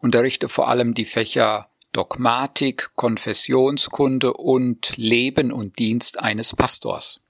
unterrichte 0.00 0.48
vor 0.48 0.68
allem 0.68 0.94
die 0.94 1.06
Fächer 1.06 1.70
Dogmatik, 1.92 2.90
Konfessionskunde 2.94 4.32
und 4.32 4.96
Leben 4.96 5.52
und 5.52 5.78
Dienst 5.78 6.20
eines 6.20 6.54
Pastors. 6.54 7.21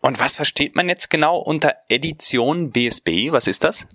Und 0.00 0.20
was 0.20 0.36
versteht 0.36 0.76
man 0.76 0.88
jetzt 0.88 1.10
genau 1.10 1.38
unter 1.38 1.74
Edition 1.88 2.70
BSB? 2.70 3.32
Was 3.32 3.46
ist 3.46 3.64
das? 3.64 3.86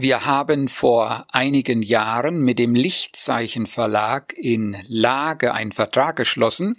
Wir 0.00 0.24
haben 0.24 0.68
vor 0.68 1.26
einigen 1.32 1.82
Jahren 1.82 2.42
mit 2.42 2.60
dem 2.60 2.76
Lichtzeichen 2.76 3.66
Verlag 3.66 4.32
in 4.36 4.76
Lage 4.86 5.52
einen 5.54 5.72
Vertrag 5.72 6.14
geschlossen, 6.14 6.76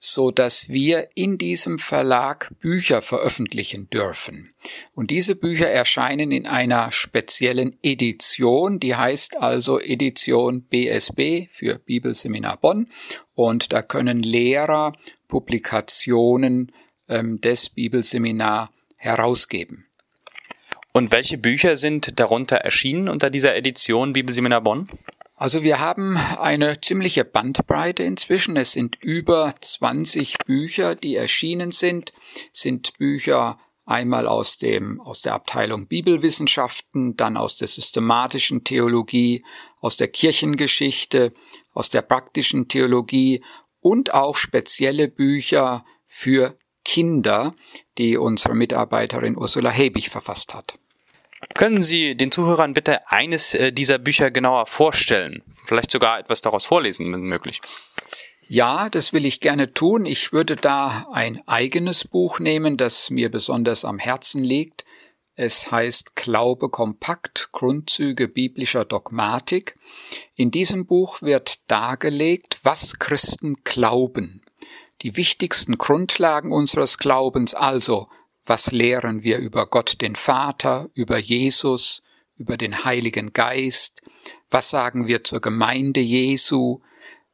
so 0.00 0.30
dass 0.30 0.68
wir 0.68 1.08
in 1.14 1.38
diesem 1.38 1.78
Verlag 1.78 2.50
Bücher 2.60 3.02
veröffentlichen 3.02 3.90
dürfen. 3.90 4.54
Und 4.94 5.10
diese 5.10 5.36
Bücher 5.36 5.68
erscheinen 5.68 6.32
in 6.32 6.46
einer 6.46 6.92
speziellen 6.92 7.76
Edition, 7.82 8.80
die 8.80 8.96
heißt 8.96 9.36
also 9.36 9.80
Edition 9.80 10.62
BSB 10.62 11.48
für 11.52 11.78
Bibelseminar 11.78 12.56
Bonn. 12.56 12.88
Und 13.34 13.72
da 13.72 13.82
können 13.82 14.22
Lehrer 14.22 14.94
Publikationen 15.28 16.72
ähm, 17.08 17.40
des 17.40 17.70
Bibelseminar 17.70 18.70
herausgeben. 18.96 19.86
Und 20.92 21.12
welche 21.12 21.38
Bücher 21.38 21.76
sind 21.76 22.18
darunter 22.18 22.56
erschienen 22.56 23.08
unter 23.08 23.30
dieser 23.30 23.54
Edition 23.54 24.12
Bibelseminar 24.12 24.62
Bonn? 24.62 24.88
Also 25.36 25.62
wir 25.62 25.78
haben 25.78 26.16
eine 26.40 26.80
ziemliche 26.80 27.24
Bandbreite 27.24 28.02
inzwischen. 28.02 28.56
Es 28.56 28.72
sind 28.72 28.96
über 29.00 29.54
20 29.60 30.38
Bücher, 30.38 30.96
die 30.96 31.14
erschienen 31.14 31.70
sind, 31.70 32.12
sind 32.52 32.98
Bücher 32.98 33.60
einmal 33.86 34.26
aus 34.26 34.58
dem, 34.58 35.00
aus 35.00 35.22
der 35.22 35.34
Abteilung 35.34 35.86
Bibelwissenschaften, 35.86 37.16
dann 37.16 37.36
aus 37.36 37.56
der 37.56 37.68
systematischen 37.68 38.64
Theologie, 38.64 39.44
aus 39.80 39.96
der 39.96 40.08
Kirchengeschichte, 40.08 41.32
aus 41.72 41.88
der 41.88 42.02
praktischen 42.02 42.66
Theologie 42.66 43.44
und 43.80 44.12
auch 44.12 44.36
spezielle 44.36 45.06
Bücher 45.06 45.84
für 46.08 46.57
Kinder, 46.88 47.52
die 47.98 48.16
unsere 48.16 48.54
Mitarbeiterin 48.54 49.36
Ursula 49.36 49.70
Hebig 49.70 50.08
verfasst 50.08 50.54
hat. 50.54 50.78
Können 51.52 51.82
Sie 51.82 52.16
den 52.16 52.32
Zuhörern 52.32 52.72
bitte 52.72 53.06
eines 53.10 53.52
äh, 53.52 53.72
dieser 53.72 53.98
Bücher 53.98 54.30
genauer 54.30 54.64
vorstellen? 54.64 55.42
Vielleicht 55.66 55.90
sogar 55.90 56.18
etwas 56.18 56.40
daraus 56.40 56.64
vorlesen, 56.64 57.12
wenn 57.12 57.20
möglich. 57.20 57.60
Ja, 58.48 58.88
das 58.88 59.12
will 59.12 59.26
ich 59.26 59.40
gerne 59.40 59.74
tun. 59.74 60.06
Ich 60.06 60.32
würde 60.32 60.56
da 60.56 61.06
ein 61.12 61.42
eigenes 61.46 62.08
Buch 62.08 62.40
nehmen, 62.40 62.78
das 62.78 63.10
mir 63.10 63.30
besonders 63.30 63.84
am 63.84 63.98
Herzen 63.98 64.42
liegt. 64.42 64.86
Es 65.34 65.70
heißt 65.70 66.16
Glaube 66.16 66.70
kompakt, 66.70 67.50
Grundzüge 67.52 68.28
biblischer 68.28 68.86
Dogmatik. 68.86 69.76
In 70.36 70.50
diesem 70.50 70.86
Buch 70.86 71.20
wird 71.20 71.70
dargelegt, 71.70 72.60
was 72.62 72.98
Christen 72.98 73.56
glauben. 73.62 74.42
Die 75.02 75.16
wichtigsten 75.16 75.78
Grundlagen 75.78 76.50
unseres 76.50 76.98
Glaubens 76.98 77.54
also, 77.54 78.08
was 78.44 78.72
lehren 78.72 79.22
wir 79.22 79.38
über 79.38 79.66
Gott 79.66 80.00
den 80.00 80.16
Vater, 80.16 80.88
über 80.94 81.18
Jesus, 81.18 82.02
über 82.36 82.56
den 82.56 82.84
Heiligen 82.84 83.32
Geist? 83.32 84.02
Was 84.50 84.70
sagen 84.70 85.06
wir 85.06 85.22
zur 85.22 85.40
Gemeinde 85.40 86.00
Jesu? 86.00 86.80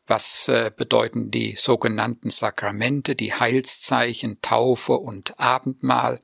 Was 0.06 0.48
äh, 0.48 0.70
bedeuten 0.76 1.30
die 1.30 1.54
sogenannten 1.56 2.28
Sakramente, 2.28 3.14
die 3.16 3.32
Heilszeichen, 3.32 4.42
Taufe 4.42 4.98
und 4.98 5.40
Abendmahl? 5.40 6.20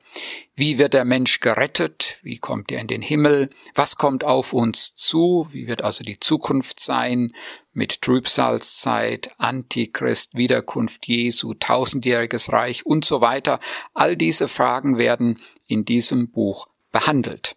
Wie 0.53 0.77
wird 0.77 0.93
der 0.93 1.05
Mensch 1.05 1.39
gerettet? 1.39 2.17
Wie 2.21 2.37
kommt 2.37 2.71
er 2.71 2.79
in 2.79 2.87
den 2.87 3.01
Himmel? 3.01 3.49
Was 3.73 3.95
kommt 3.95 4.23
auf 4.23 4.53
uns 4.53 4.93
zu? 4.93 5.47
Wie 5.51 5.65
wird 5.65 5.81
also 5.81 6.03
die 6.03 6.19
Zukunft 6.19 6.79
sein? 6.79 7.33
Mit 7.73 8.01
Trübsalzeit, 8.01 9.31
Antichrist, 9.37 10.35
Wiederkunft 10.35 11.07
Jesu, 11.07 11.53
tausendjähriges 11.53 12.51
Reich 12.51 12.85
und 12.85 13.05
so 13.05 13.21
weiter. 13.21 13.59
All 13.93 14.17
diese 14.17 14.47
Fragen 14.47 14.97
werden 14.97 15.39
in 15.67 15.85
diesem 15.85 16.29
Buch 16.31 16.67
behandelt. 16.91 17.55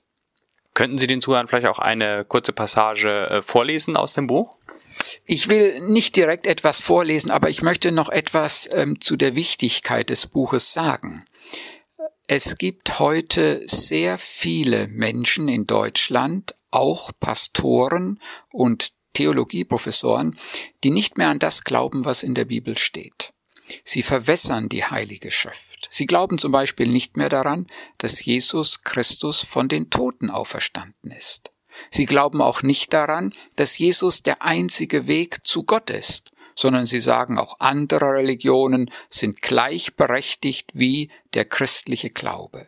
Könnten 0.74 0.98
Sie 0.98 1.06
den 1.06 1.22
Zuhörern 1.22 1.48
vielleicht 1.48 1.66
auch 1.66 1.78
eine 1.78 2.24
kurze 2.24 2.52
Passage 2.52 3.28
äh, 3.28 3.42
vorlesen 3.42 3.96
aus 3.96 4.12
dem 4.12 4.26
Buch? 4.26 4.58
Ich 5.24 5.48
will 5.48 5.80
nicht 5.80 6.16
direkt 6.16 6.46
etwas 6.46 6.80
vorlesen, 6.80 7.30
aber 7.30 7.48
ich 7.48 7.62
möchte 7.62 7.92
noch 7.92 8.08
etwas 8.08 8.68
ähm, 8.72 9.00
zu 9.00 9.16
der 9.16 9.34
Wichtigkeit 9.34 10.10
des 10.10 10.26
Buches 10.26 10.72
sagen. 10.72 11.24
Es 12.26 12.56
gibt 12.56 12.98
heute 12.98 13.60
sehr 13.66 14.18
viele 14.18 14.88
Menschen 14.88 15.48
in 15.48 15.66
Deutschland, 15.66 16.54
auch 16.70 17.12
Pastoren 17.20 18.20
und 18.50 18.92
Theologieprofessoren, 19.14 20.38
die 20.82 20.90
nicht 20.90 21.18
mehr 21.18 21.28
an 21.28 21.38
das 21.38 21.64
glauben, 21.64 22.04
was 22.04 22.22
in 22.22 22.34
der 22.34 22.44
Bibel 22.44 22.76
steht. 22.76 23.32
Sie 23.82 24.02
verwässern 24.02 24.68
die 24.68 24.84
Heilige 24.84 25.30
Schrift. 25.30 25.88
Sie 25.90 26.06
glauben 26.06 26.38
zum 26.38 26.52
Beispiel 26.52 26.86
nicht 26.86 27.16
mehr 27.16 27.30
daran, 27.30 27.66
dass 27.98 28.22
Jesus 28.24 28.82
Christus 28.82 29.42
von 29.42 29.68
den 29.68 29.88
Toten 29.88 30.30
auferstanden 30.30 31.10
ist. 31.10 31.50
Sie 31.90 32.06
glauben 32.06 32.40
auch 32.40 32.62
nicht 32.62 32.92
daran, 32.92 33.32
dass 33.56 33.78
Jesus 33.78 34.22
der 34.22 34.42
einzige 34.42 35.06
Weg 35.06 35.44
zu 35.44 35.64
Gott 35.64 35.90
ist, 35.90 36.30
sondern 36.54 36.86
sie 36.86 37.00
sagen 37.00 37.38
auch 37.38 37.60
andere 37.60 38.14
Religionen 38.14 38.90
sind 39.08 39.42
gleichberechtigt 39.42 40.70
wie 40.74 41.10
der 41.34 41.44
christliche 41.44 42.10
Glaube. 42.10 42.66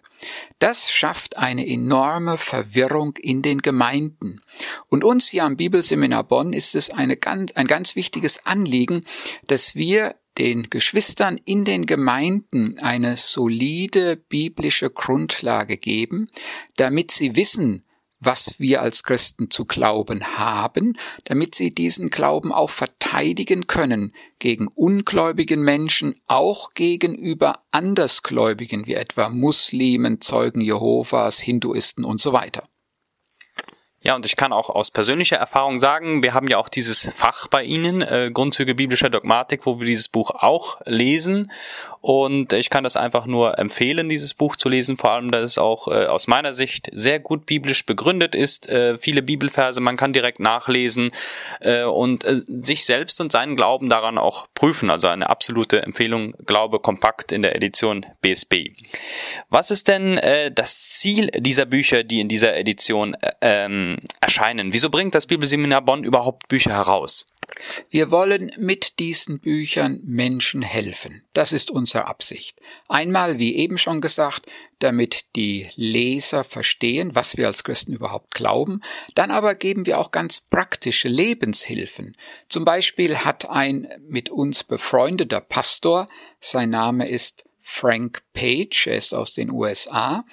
Das 0.59 0.91
schafft 0.91 1.37
eine 1.37 1.67
enorme 1.67 2.39
Verwirrung 2.39 3.17
in 3.17 3.43
den 3.43 3.63
Gemeinden. 3.63 4.41
Und 4.89 5.05
uns 5.05 5.29
hier 5.29 5.45
am 5.45 5.57
Bibelseminar 5.57 6.25
Bonn 6.25 6.53
ist 6.53 6.75
es 6.75 6.91
ganz, 7.21 7.53
ein 7.53 7.67
ganz 7.67 7.97
wichtiges 7.97 8.45
Anliegen, 8.47 9.05
dass 9.47 9.75
wir 9.75 10.15
den 10.39 10.69
Geschwistern 10.69 11.41
in 11.45 11.65
den 11.65 11.87
Gemeinden 11.87 12.79
eine 12.79 13.17
solide 13.17 14.17
biblische 14.17 14.91
Grundlage 14.91 15.77
geben, 15.77 16.29
damit 16.77 17.11
sie 17.11 17.37
wissen, 17.37 17.86
was 18.19 18.59
wir 18.59 18.83
als 18.83 19.03
Christen 19.03 19.51
zu 19.51 19.65
glauben 19.65 20.37
haben, 20.37 20.97
damit 21.25 21.55
sie 21.55 21.75
diesen 21.75 22.11
Glauben 22.11 22.53
auch 22.53 22.71
verteidigen 22.71 23.67
können 23.67 24.15
gegen 24.39 24.69
ungläubigen 24.69 25.63
Menschen, 25.63 26.15
auch 26.27 26.75
gegenüber 26.75 27.65
Andersgläubigen 27.71 28.87
wie 28.87 28.95
etwa 28.95 29.29
Muslimen, 29.29 30.21
Zeugen 30.21 30.61
Jehovas, 30.61 31.39
Hinduisten 31.39 32.05
und 32.05 32.21
so 32.21 32.33
weiter. 32.33 32.69
Ja, 34.07 34.15
und 34.15 34.25
ich 34.25 34.37
kann 34.37 34.53
auch 34.53 34.71
aus 34.71 34.93
persönlicher 34.93 35.37
Erfahrung 35.37 35.81
sagen, 35.81 36.23
wir 36.23 36.33
haben 36.33 36.47
ja 36.47 36.59
auch 36.59 36.69
dieses 36.69 37.11
Fach 37.17 37.49
bei 37.49 37.65
Ihnen, 37.65 38.03
äh, 38.03 38.31
Grundzüge 38.33 38.77
biblischer 38.77 39.11
Dogmatik, 39.11 39.67
wo 39.67 39.81
wir 39.81 39.87
dieses 39.87 40.07
Buch 40.07 40.31
auch 40.31 40.81
lesen. 40.85 41.51
Und 42.07 42.53
ich 42.53 42.71
kann 42.71 42.85
das 42.85 42.97
einfach 42.97 43.27
nur 43.27 43.59
empfehlen, 43.59 44.09
dieses 44.09 44.33
Buch 44.33 44.55
zu 44.55 44.69
lesen, 44.69 44.97
vor 44.97 45.11
allem, 45.11 45.33
dass 45.33 45.43
es 45.43 45.59
auch 45.59 45.89
äh, 45.89 46.07
aus 46.07 46.29
meiner 46.29 46.53
Sicht 46.53 46.89
sehr 46.93 47.19
gut 47.19 47.47
biblisch 47.47 47.85
begründet 47.85 48.37
ist. 48.37 48.69
Äh, 48.69 48.97
viele 48.99 49.23
Bibelverse, 49.23 49.81
man 49.81 49.97
kann 49.97 50.13
direkt 50.13 50.39
nachlesen 50.39 51.11
äh, 51.59 51.83
und 51.83 52.23
äh, 52.23 52.37
sich 52.63 52.85
selbst 52.85 53.21
und 53.21 53.33
seinen 53.33 53.57
Glauben 53.57 53.89
daran 53.89 54.19
auch 54.19 54.47
prüfen. 54.55 54.89
Also 54.89 55.09
eine 55.09 55.29
absolute 55.29 55.83
Empfehlung, 55.83 56.35
Glaube 56.47 56.79
kompakt 56.79 57.33
in 57.33 57.43
der 57.43 57.57
Edition 57.57 58.07
BSB. 58.21 58.71
Was 59.49 59.73
ist 59.73 59.89
denn 59.89 60.17
äh, 60.17 60.53
das 60.53 60.89
Ziel 60.91 61.27
dieser 61.37 61.67
Bücher, 61.67 62.05
die 62.05 62.21
in 62.21 62.29
dieser 62.29 62.57
Edition 62.57 63.15
äh, 63.15 63.33
ähm, 63.41 63.97
erscheinen. 64.21 64.73
Wieso 64.73 64.91
bringt 64.91 65.15
das 65.15 65.27
Bibelseminar 65.27 65.83
Bonn 65.83 66.05
überhaupt 66.05 66.49
Bücher 66.49 66.73
heraus? 66.73 67.27
Wir 67.91 68.11
wollen 68.11 68.53
mit 68.59 68.99
diesen 68.99 69.41
Büchern 69.41 70.01
Menschen 70.05 70.63
helfen. 70.63 71.23
Das 71.33 71.53
ist 71.53 71.71
unsere 71.71 72.07
Absicht. 72.07 72.61
Einmal, 72.89 73.39
wie 73.39 73.57
eben 73.57 73.79
schon 73.79 74.01
gesagt, 74.01 74.47
damit 74.79 75.25
die 75.37 75.69
Leser 75.75 76.45
verstehen, 76.45 77.15
was 77.15 77.37
wir 77.37 77.47
als 77.47 77.65
Christen 77.65 77.93
überhaupt 77.93 78.35
glauben. 78.35 78.81
Dann 79.15 79.31
aber 79.31 79.55
geben 79.55 79.87
wir 79.87 79.99
auch 79.99 80.11
ganz 80.11 80.41
praktische 80.41 81.09
Lebenshilfen. 81.09 82.17
Zum 82.49 82.65
Beispiel 82.65 83.19
hat 83.19 83.49
ein 83.49 83.89
mit 84.07 84.29
uns 84.29 84.65
befreundeter 84.65 85.41
Pastor, 85.41 86.09
sein 86.41 86.71
Name 86.71 87.09
ist 87.09 87.45
Frank 87.59 88.23
Page, 88.33 88.87
er 88.87 88.97
ist 88.97 89.13
aus 89.13 89.35
den 89.35 89.51
USA, 89.51 90.25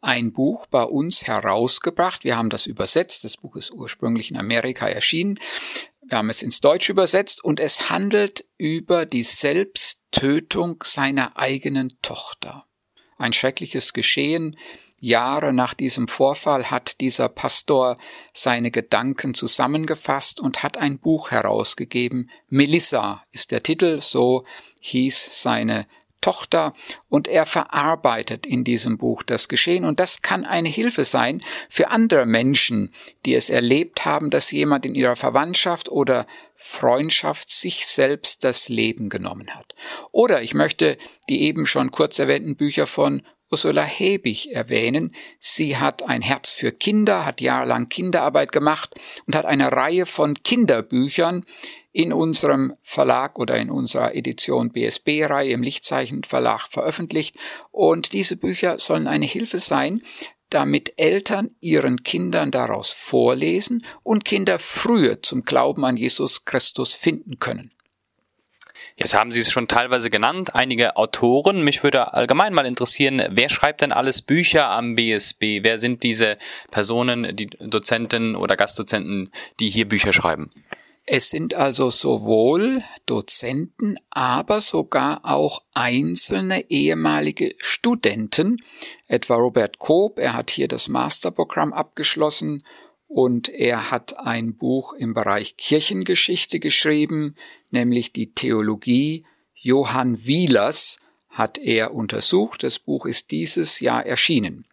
ein 0.00 0.32
Buch 0.32 0.66
bei 0.66 0.82
uns 0.82 1.26
herausgebracht. 1.26 2.24
Wir 2.24 2.36
haben 2.36 2.50
das 2.50 2.66
übersetzt. 2.66 3.22
Das 3.24 3.36
Buch 3.36 3.54
ist 3.56 3.70
ursprünglich 3.70 4.30
in 4.30 4.36
Amerika 4.36 4.88
erschienen. 4.88 5.38
Wir 6.10 6.18
haben 6.18 6.28
es 6.28 6.42
ins 6.42 6.60
Deutsche 6.60 6.90
übersetzt 6.90 7.44
und 7.44 7.60
es 7.60 7.88
handelt 7.88 8.44
über 8.58 9.06
die 9.06 9.22
Selbsttötung 9.22 10.82
seiner 10.84 11.36
eigenen 11.38 11.98
Tochter. 12.02 12.66
Ein 13.16 13.32
schreckliches 13.32 13.92
Geschehen. 13.92 14.56
Jahre 14.98 15.52
nach 15.52 15.72
diesem 15.72 16.08
Vorfall 16.08 16.68
hat 16.68 17.00
dieser 17.00 17.28
Pastor 17.28 17.96
seine 18.32 18.72
Gedanken 18.72 19.34
zusammengefasst 19.34 20.40
und 20.40 20.64
hat 20.64 20.78
ein 20.78 20.98
Buch 20.98 21.30
herausgegeben. 21.30 22.28
Melissa 22.48 23.22
ist 23.30 23.52
der 23.52 23.62
Titel, 23.62 24.00
so 24.00 24.44
hieß 24.80 25.28
seine 25.30 25.86
Tochter 26.20 26.74
und 27.08 27.28
er 27.28 27.46
verarbeitet 27.46 28.46
in 28.46 28.64
diesem 28.64 28.98
Buch 28.98 29.22
das 29.22 29.48
Geschehen 29.48 29.84
und 29.84 30.00
das 30.00 30.22
kann 30.22 30.44
eine 30.44 30.68
Hilfe 30.68 31.04
sein 31.04 31.42
für 31.68 31.90
andere 31.90 32.26
Menschen, 32.26 32.92
die 33.24 33.34
es 33.34 33.50
erlebt 33.50 34.04
haben, 34.04 34.30
dass 34.30 34.50
jemand 34.50 34.84
in 34.86 34.94
ihrer 34.94 35.16
Verwandtschaft 35.16 35.88
oder 35.88 36.26
Freundschaft 36.54 37.48
sich 37.48 37.86
selbst 37.86 38.44
das 38.44 38.68
Leben 38.68 39.08
genommen 39.08 39.54
hat. 39.54 39.74
Oder 40.12 40.42
ich 40.42 40.54
möchte 40.54 40.98
die 41.28 41.42
eben 41.42 41.66
schon 41.66 41.90
kurz 41.90 42.18
erwähnten 42.18 42.56
Bücher 42.56 42.86
von 42.86 43.22
Ursula 43.50 43.82
Hebig 43.82 44.52
erwähnen. 44.52 45.14
Sie 45.38 45.76
hat 45.76 46.04
ein 46.04 46.22
Herz 46.22 46.50
für 46.50 46.70
Kinder, 46.70 47.26
hat 47.26 47.40
jahrelang 47.40 47.88
Kinderarbeit 47.88 48.52
gemacht 48.52 48.94
und 49.26 49.34
hat 49.34 49.44
eine 49.44 49.72
Reihe 49.72 50.06
von 50.06 50.34
Kinderbüchern 50.34 51.44
in 51.92 52.12
unserem 52.12 52.74
Verlag 52.82 53.38
oder 53.38 53.56
in 53.56 53.70
unserer 53.70 54.14
Edition 54.14 54.72
BSB-Reihe 54.72 55.50
im 55.50 55.62
Lichtzeichen 55.62 56.24
Verlag 56.24 56.68
veröffentlicht. 56.70 57.36
Und 57.70 58.12
diese 58.12 58.36
Bücher 58.36 58.78
sollen 58.78 59.06
eine 59.06 59.26
Hilfe 59.26 59.60
sein, 59.60 60.02
damit 60.50 60.94
Eltern 60.96 61.50
ihren 61.60 62.02
Kindern 62.02 62.50
daraus 62.50 62.90
vorlesen 62.90 63.84
und 64.02 64.24
Kinder 64.24 64.58
früher 64.58 65.22
zum 65.22 65.44
Glauben 65.44 65.84
an 65.84 65.96
Jesus 65.96 66.44
Christus 66.44 66.94
finden 66.94 67.38
können. 67.38 67.72
Jetzt 68.96 69.14
haben 69.14 69.30
Sie 69.30 69.40
es 69.40 69.50
schon 69.50 69.68
teilweise 69.68 70.10
genannt, 70.10 70.54
einige 70.54 70.96
Autoren. 70.96 71.62
Mich 71.62 71.82
würde 71.82 72.12
allgemein 72.12 72.52
mal 72.52 72.66
interessieren, 72.66 73.22
wer 73.30 73.48
schreibt 73.48 73.80
denn 73.80 73.92
alles 73.92 74.20
Bücher 74.20 74.68
am 74.68 74.94
BSB? 74.94 75.62
Wer 75.62 75.78
sind 75.78 76.02
diese 76.02 76.36
Personen, 76.70 77.34
die 77.34 77.46
Dozenten 77.46 78.36
oder 78.36 78.56
Gastdozenten, 78.56 79.30
die 79.58 79.70
hier 79.70 79.88
Bücher 79.88 80.12
schreiben? 80.12 80.50
Es 81.06 81.30
sind 81.30 81.54
also 81.54 81.90
sowohl 81.90 82.82
Dozenten, 83.06 83.96
aber 84.10 84.60
sogar 84.60 85.20
auch 85.24 85.62
einzelne 85.74 86.70
ehemalige 86.70 87.54
Studenten, 87.58 88.62
etwa 89.08 89.34
Robert 89.34 89.78
Koop, 89.78 90.18
er 90.18 90.34
hat 90.34 90.50
hier 90.50 90.68
das 90.68 90.88
Masterprogramm 90.88 91.72
abgeschlossen 91.72 92.64
und 93.08 93.48
er 93.48 93.90
hat 93.90 94.20
ein 94.20 94.56
Buch 94.56 94.92
im 94.92 95.14
Bereich 95.14 95.56
Kirchengeschichte 95.56 96.60
geschrieben, 96.60 97.34
nämlich 97.70 98.12
die 98.12 98.32
Theologie 98.32 99.24
Johann 99.54 100.24
Wielers 100.24 100.96
hat 101.28 101.58
er 101.58 101.92
untersucht. 101.92 102.62
Das 102.62 102.78
Buch 102.78 103.06
ist 103.06 103.30
dieses 103.30 103.80
Jahr 103.80 104.06
erschienen. 104.06 104.64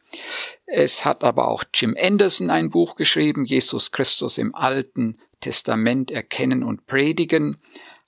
Es 0.66 1.04
hat 1.04 1.24
aber 1.24 1.48
auch 1.48 1.64
Jim 1.74 1.96
Anderson 2.00 2.50
ein 2.50 2.70
Buch 2.70 2.96
geschrieben, 2.96 3.46
Jesus 3.46 3.92
Christus 3.92 4.38
im 4.38 4.54
Alten 4.54 5.18
Testament 5.40 6.12
erkennen 6.12 6.64
und 6.64 6.86
predigen. 6.86 7.58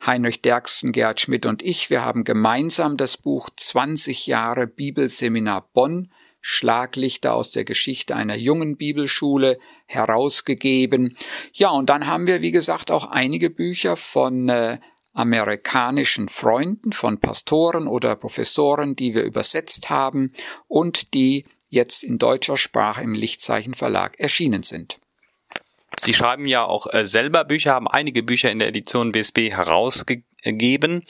Heinrich 0.05 0.41
Derksen, 0.41 0.91
Gerhard 0.91 1.19
Schmidt 1.19 1.45
und 1.45 1.61
ich, 1.61 1.89
wir 1.89 2.05
haben 2.05 2.23
gemeinsam 2.23 2.95
das 2.95 3.17
Buch 3.17 3.49
20 3.55 4.27
Jahre 4.27 4.65
Bibelseminar 4.65 5.69
Bonn, 5.73 6.11
Schlaglichter 6.41 7.33
aus 7.33 7.51
der 7.51 7.65
Geschichte 7.65 8.15
einer 8.15 8.37
jungen 8.37 8.77
Bibelschule 8.77 9.59
herausgegeben. 9.87 11.17
Ja, 11.51 11.71
und 11.71 11.89
dann 11.89 12.07
haben 12.07 12.27
wir, 12.27 12.41
wie 12.41 12.51
gesagt, 12.51 12.91
auch 12.91 13.05
einige 13.05 13.49
Bücher 13.49 13.97
von 13.97 14.47
äh, 14.47 14.79
amerikanischen 15.11 16.29
Freunden, 16.29 16.93
von 16.93 17.19
Pastoren 17.19 17.87
oder 17.87 18.15
Professoren, 18.15 18.95
die 18.95 19.13
wir 19.13 19.23
übersetzt 19.23 19.89
haben 19.89 20.31
und 20.67 21.13
die 21.13 21.45
jetzt 21.67 22.03
in 22.03 22.17
deutscher 22.17 22.55
Sprache 22.55 23.03
im 23.03 23.13
Lichtzeichen 23.13 23.73
Verlag 23.73 24.17
erschienen 24.19 24.63
sind. 24.63 24.97
Sie 25.97 26.13
schreiben 26.13 26.47
ja 26.47 26.65
auch 26.65 26.87
äh, 26.93 27.05
selber 27.05 27.43
Bücher, 27.45 27.73
haben 27.73 27.87
einige 27.87 28.23
Bücher 28.23 28.51
in 28.51 28.59
der 28.59 28.69
Edition 28.69 29.11
BSB 29.11 29.51
herausgegeben. 29.51 31.05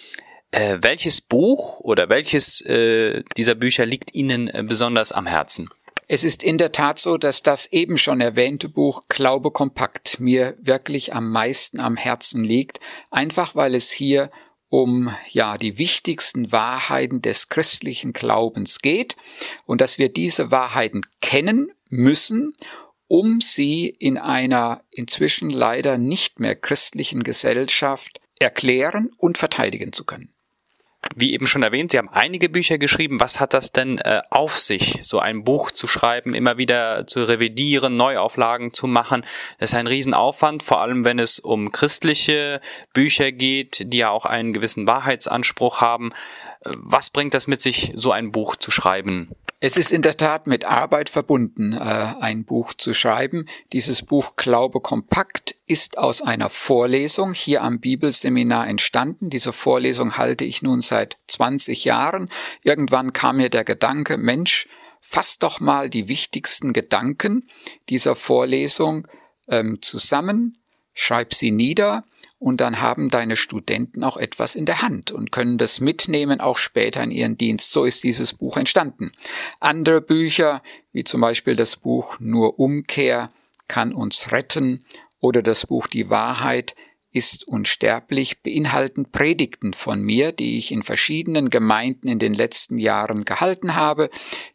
Äh, 0.51 0.77
welches 0.81 1.21
Buch 1.21 1.79
oder 1.81 2.09
welches 2.09 2.61
äh, 2.61 3.23
dieser 3.37 3.55
Bücher 3.55 3.85
liegt 3.85 4.15
Ihnen 4.15 4.47
äh, 4.47 4.63
besonders 4.65 5.11
am 5.11 5.27
Herzen? 5.27 5.69
Es 6.07 6.23
ist 6.23 6.41
in 6.41 6.57
der 6.57 6.71
Tat 6.71 6.97
so, 6.97 7.17
dass 7.17 7.43
das 7.43 7.67
eben 7.67 7.99
schon 7.99 8.19
erwähnte 8.19 8.67
Buch 8.67 9.03
Glaube 9.09 9.51
kompakt 9.51 10.19
mir 10.19 10.57
wirklich 10.59 11.13
am 11.13 11.29
meisten 11.29 11.79
am 11.79 11.97
Herzen 11.97 12.43
liegt, 12.43 12.79
einfach 13.11 13.53
weil 13.53 13.75
es 13.75 13.91
hier 13.91 14.31
um 14.69 15.15
ja 15.31 15.57
die 15.57 15.77
wichtigsten 15.77 16.51
Wahrheiten 16.51 17.21
des 17.21 17.49
christlichen 17.49 18.13
Glaubens 18.13 18.79
geht 18.79 19.17
und 19.67 19.81
dass 19.81 19.99
wir 19.99 20.09
diese 20.09 20.49
Wahrheiten 20.49 21.01
kennen 21.21 21.71
müssen 21.89 22.55
um 23.09 23.41
sie 23.41 23.87
in 23.87 24.17
einer 24.17 24.83
inzwischen 24.91 25.49
leider 25.49 25.97
nicht 25.97 26.39
mehr 26.39 26.55
christlichen 26.55 27.23
Gesellschaft 27.23 28.21
erklären 28.39 29.09
und 29.17 29.37
verteidigen 29.37 29.91
zu 29.91 30.05
können. 30.05 30.31
Wie 31.15 31.33
eben 31.33 31.47
schon 31.47 31.63
erwähnt, 31.63 31.91
Sie 31.91 31.97
haben 31.97 32.09
einige 32.09 32.49
Bücher 32.49 32.77
geschrieben. 32.77 33.21
Was 33.21 33.39
hat 33.39 33.53
das 33.53 33.71
denn 33.71 33.99
äh, 33.99 34.21
auf 34.29 34.57
sich, 34.57 34.99
so 35.01 35.19
ein 35.19 35.43
Buch 35.43 35.71
zu 35.71 35.87
schreiben, 35.87 36.35
immer 36.35 36.57
wieder 36.57 37.07
zu 37.07 37.23
revidieren, 37.23 37.95
Neuauflagen 37.95 38.73
zu 38.73 38.85
machen? 38.85 39.25
Das 39.59 39.71
ist 39.71 39.75
ein 39.75 39.87
Riesenaufwand, 39.87 40.61
vor 40.61 40.81
allem 40.81 41.05
wenn 41.05 41.17
es 41.17 41.39
um 41.39 41.71
christliche 41.71 42.59
Bücher 42.93 43.31
geht, 43.31 43.93
die 43.93 43.99
ja 43.99 44.09
auch 44.09 44.25
einen 44.25 44.51
gewissen 44.51 44.87
Wahrheitsanspruch 44.87 45.79
haben. 45.81 46.11
Äh, 46.61 46.71
was 46.75 47.09
bringt 47.09 47.33
das 47.33 47.47
mit 47.47 47.61
sich, 47.61 47.93
so 47.95 48.11
ein 48.11 48.31
Buch 48.31 48.57
zu 48.57 48.69
schreiben? 48.69 49.29
Es 49.61 49.75
ist 49.75 49.91
in 49.91 50.01
der 50.01 50.15
Tat 50.15 50.47
mit 50.47 50.63
Arbeit 50.63 51.09
verbunden, 51.09 51.73
äh, 51.73 51.77
ein 51.77 52.45
Buch 52.45 52.73
zu 52.73 52.93
schreiben. 52.93 53.45
Dieses 53.73 54.03
Buch 54.03 54.37
Glaube 54.37 54.79
kompakt 54.79 55.57
ist 55.65 55.97
aus 55.97 56.21
einer 56.21 56.49
Vorlesung 56.49 57.33
hier 57.33 57.61
am 57.63 57.81
Bibelseminar 57.81 58.67
entstanden. 58.69 59.29
Diese 59.29 59.51
Vorlesung 59.51 60.15
halte 60.15 60.45
ich 60.45 60.61
nun 60.61 60.79
seit 60.79 61.17
20 61.27 61.83
Jahren. 61.83 62.29
Irgendwann 62.63 63.11
kam 63.11 63.37
mir 63.37 63.49
der 63.49 63.65
Gedanke, 63.65 64.17
Mensch, 64.17 64.69
fass 65.01 65.39
doch 65.39 65.59
mal 65.59 65.89
die 65.89 66.07
wichtigsten 66.07 66.71
Gedanken 66.71 67.45
dieser 67.89 68.15
Vorlesung 68.15 69.09
ähm, 69.49 69.81
zusammen, 69.81 70.57
schreib 70.93 71.33
sie 71.33 71.51
nieder 71.51 72.03
und 72.39 72.61
dann 72.61 72.81
haben 72.81 73.09
deine 73.09 73.35
Studenten 73.35 74.03
auch 74.03 74.17
etwas 74.17 74.55
in 74.55 74.65
der 74.65 74.81
Hand 74.81 75.11
und 75.11 75.31
können 75.31 75.57
das 75.57 75.81
mitnehmen, 75.81 76.39
auch 76.39 76.57
später 76.57 77.03
in 77.03 77.11
ihren 77.11 77.37
Dienst. 77.37 77.73
So 77.73 77.83
ist 77.83 78.03
dieses 78.03 78.33
Buch 78.33 78.55
entstanden. 78.55 79.11
Andere 79.59 80.01
Bücher, 80.01 80.63
wie 80.93 81.03
zum 81.03 81.21
Beispiel 81.21 81.57
das 81.57 81.75
Buch 81.75 82.17
Nur 82.19 82.57
Umkehr, 82.57 83.29
kann 83.67 83.93
uns 83.93 84.31
retten 84.31 84.85
oder 85.19 85.43
das 85.43 85.67
Buch 85.67 85.87
Die 85.87 86.09
Wahrheit 86.09 86.75
ist 87.11 87.47
unsterblich, 87.47 88.43
beinhalten 88.43 89.11
Predigten 89.11 89.73
von 89.73 90.01
mir, 90.01 90.31
die 90.31 90.57
ich 90.57 90.71
in 90.71 90.83
verschiedenen 90.83 91.49
Gemeinden 91.49 92.07
in 92.07 92.19
den 92.19 92.33
letzten 92.33 92.77
Jahren 92.77 93.25
gehalten 93.25 93.75
habe. 93.75 94.09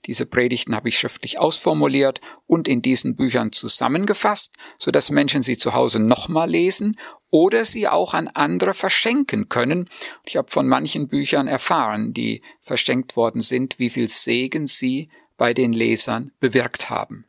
Diese 0.07 0.25
Predigten 0.25 0.77
habe 0.77 0.89
ich 0.89 0.99
schriftlich 0.99 1.39
ausformuliert 1.39 2.21
und 2.47 2.69
in 2.69 2.81
diesen 2.81 3.17
Büchern 3.17 3.51
zusammengefasst, 3.51 4.57
so 4.79 4.91
dass 4.91 5.11
Menschen 5.11 5.43
sie 5.43 5.57
zu 5.57 5.75
Hause 5.75 5.99
nochmal 5.99 6.49
lesen 6.49 6.97
oder 7.31 7.65
sie 7.65 7.89
auch 7.89 8.15
an 8.15 8.29
andere 8.29 8.75
verschenken 8.75 9.49
können. 9.49 9.89
Ich 10.25 10.37
habe 10.37 10.51
von 10.51 10.69
manchen 10.69 11.09
Büchern 11.09 11.49
erfahren, 11.49 12.13
die 12.13 12.43
verschenkt 12.61 13.17
worden 13.17 13.41
sind, 13.41 13.81
wie 13.81 13.91
viel 13.91 14.09
Segen 14.09 14.69
sie 14.69 15.09
bei 15.37 15.53
den 15.53 15.73
Lesern 15.73 16.31
bewirkt 16.39 16.91
haben. 16.91 17.27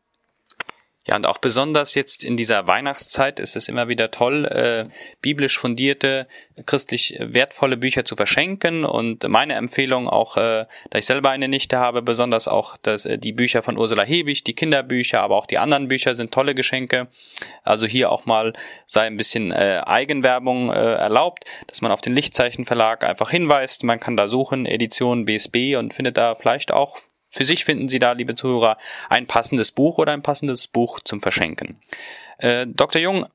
Ja, 1.07 1.15
und 1.17 1.27
auch 1.27 1.37
besonders 1.37 1.93
jetzt 1.93 2.23
in 2.23 2.35
dieser 2.35 2.65
Weihnachtszeit 2.65 3.39
ist 3.39 3.55
es 3.55 3.69
immer 3.69 3.87
wieder 3.87 4.09
toll, 4.09 4.45
äh, 4.45 4.85
biblisch 5.21 5.59
fundierte, 5.59 6.27
christlich 6.65 7.15
wertvolle 7.19 7.77
Bücher 7.77 8.05
zu 8.05 8.15
verschenken. 8.15 8.85
Und 8.85 9.27
meine 9.27 9.53
Empfehlung 9.53 10.09
auch, 10.09 10.35
äh, 10.35 10.65
da 10.89 10.97
ich 10.97 11.05
selber 11.05 11.29
eine 11.29 11.47
Nichte 11.47 11.77
habe, 11.77 12.01
besonders 12.01 12.47
auch 12.47 12.75
dass, 12.77 13.05
äh, 13.05 13.19
die 13.19 13.33
Bücher 13.33 13.61
von 13.61 13.77
Ursula 13.77 14.01
Hebig, 14.01 14.43
die 14.43 14.55
Kinderbücher, 14.55 15.21
aber 15.21 15.35
auch 15.35 15.45
die 15.45 15.59
anderen 15.59 15.89
Bücher 15.89 16.15
sind 16.15 16.33
tolle 16.33 16.55
Geschenke. 16.55 17.07
Also 17.63 17.85
hier 17.85 18.11
auch 18.11 18.25
mal 18.25 18.53
sei 18.87 19.05
ein 19.05 19.17
bisschen 19.17 19.51
äh, 19.51 19.83
Eigenwerbung 19.85 20.71
äh, 20.71 20.73
erlaubt, 20.73 21.45
dass 21.67 21.83
man 21.83 21.91
auf 21.91 22.01
den 22.01 22.15
Lichtzeichen 22.15 22.65
Verlag 22.65 23.03
einfach 23.03 23.29
hinweist. 23.29 23.83
Man 23.83 23.99
kann 23.99 24.17
da 24.17 24.27
suchen, 24.27 24.65
Edition 24.65 25.25
BSB 25.25 25.75
und 25.77 25.93
findet 25.93 26.17
da 26.17 26.33
vielleicht 26.33 26.71
auch 26.71 26.97
für 27.36 27.45
sich 27.45 27.65
finden 27.65 27.89
Sie 27.89 27.99
da, 27.99 28.13
liebe 28.13 28.36
Zuhörer, 28.36 28.77
ein 29.09 29.27
passendes 29.27 29.71
Buch 29.71 29.97
oder 29.97 30.13
ein 30.13 30.21
passendes 30.21 30.67
Buch 30.67 31.01
zum 31.01 31.21
Verschenken. 31.21 31.77
Äh, 32.38 32.65
Dr. 32.65 33.01
Jung, 33.01 33.25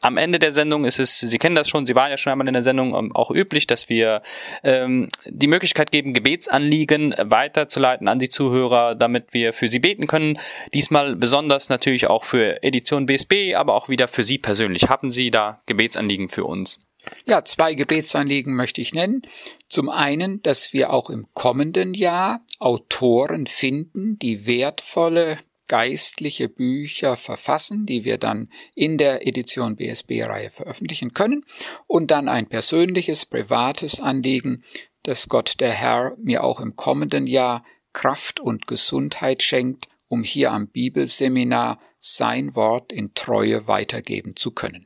am 0.00 0.16
Ende 0.16 0.38
der 0.38 0.52
Sendung 0.52 0.84
ist 0.84 1.00
es, 1.00 1.18
Sie 1.18 1.38
kennen 1.38 1.56
das 1.56 1.68
schon, 1.68 1.86
Sie 1.86 1.96
waren 1.96 2.10
ja 2.10 2.16
schon 2.16 2.30
einmal 2.30 2.46
in 2.46 2.52
der 2.52 2.62
Sendung 2.62 2.94
ähm, 2.94 3.16
auch 3.16 3.32
üblich, 3.32 3.66
dass 3.66 3.88
wir 3.88 4.22
ähm, 4.62 5.08
die 5.24 5.48
Möglichkeit 5.48 5.90
geben, 5.90 6.14
Gebetsanliegen 6.14 7.14
weiterzuleiten 7.18 8.06
an 8.06 8.20
die 8.20 8.28
Zuhörer, 8.28 8.94
damit 8.94 9.32
wir 9.32 9.52
für 9.52 9.66
Sie 9.66 9.80
beten 9.80 10.06
können. 10.06 10.38
Diesmal 10.72 11.16
besonders 11.16 11.68
natürlich 11.68 12.06
auch 12.06 12.22
für 12.22 12.62
Edition 12.62 13.06
BSB, 13.06 13.56
aber 13.56 13.74
auch 13.74 13.88
wieder 13.88 14.06
für 14.06 14.22
Sie 14.22 14.38
persönlich. 14.38 14.88
Haben 14.88 15.10
Sie 15.10 15.32
da 15.32 15.60
Gebetsanliegen 15.66 16.28
für 16.28 16.44
uns? 16.44 16.85
Ja, 17.28 17.44
zwei 17.44 17.74
Gebetsanliegen 17.74 18.54
möchte 18.54 18.80
ich 18.80 18.94
nennen. 18.94 19.22
Zum 19.68 19.88
einen, 19.88 20.42
dass 20.42 20.72
wir 20.72 20.90
auch 20.90 21.10
im 21.10 21.26
kommenden 21.34 21.92
Jahr 21.92 22.40
Autoren 22.60 23.48
finden, 23.48 24.16
die 24.16 24.46
wertvolle 24.46 25.36
geistliche 25.66 26.48
Bücher 26.48 27.16
verfassen, 27.16 27.84
die 27.84 28.04
wir 28.04 28.18
dann 28.18 28.48
in 28.76 28.96
der 28.96 29.26
Edition 29.26 29.74
BSB-Reihe 29.74 30.50
veröffentlichen 30.50 31.14
können. 31.14 31.44
Und 31.88 32.12
dann 32.12 32.28
ein 32.28 32.46
persönliches, 32.46 33.26
privates 33.26 33.98
Anliegen, 33.98 34.62
dass 35.02 35.28
Gott 35.28 35.58
der 35.58 35.72
Herr 35.72 36.16
mir 36.22 36.44
auch 36.44 36.60
im 36.60 36.76
kommenden 36.76 37.26
Jahr 37.26 37.64
Kraft 37.92 38.38
und 38.38 38.68
Gesundheit 38.68 39.42
schenkt, 39.42 39.88
um 40.06 40.22
hier 40.22 40.52
am 40.52 40.68
Bibelseminar 40.68 41.80
sein 41.98 42.54
Wort 42.54 42.92
in 42.92 43.14
Treue 43.14 43.66
weitergeben 43.66 44.36
zu 44.36 44.52
können. 44.52 44.85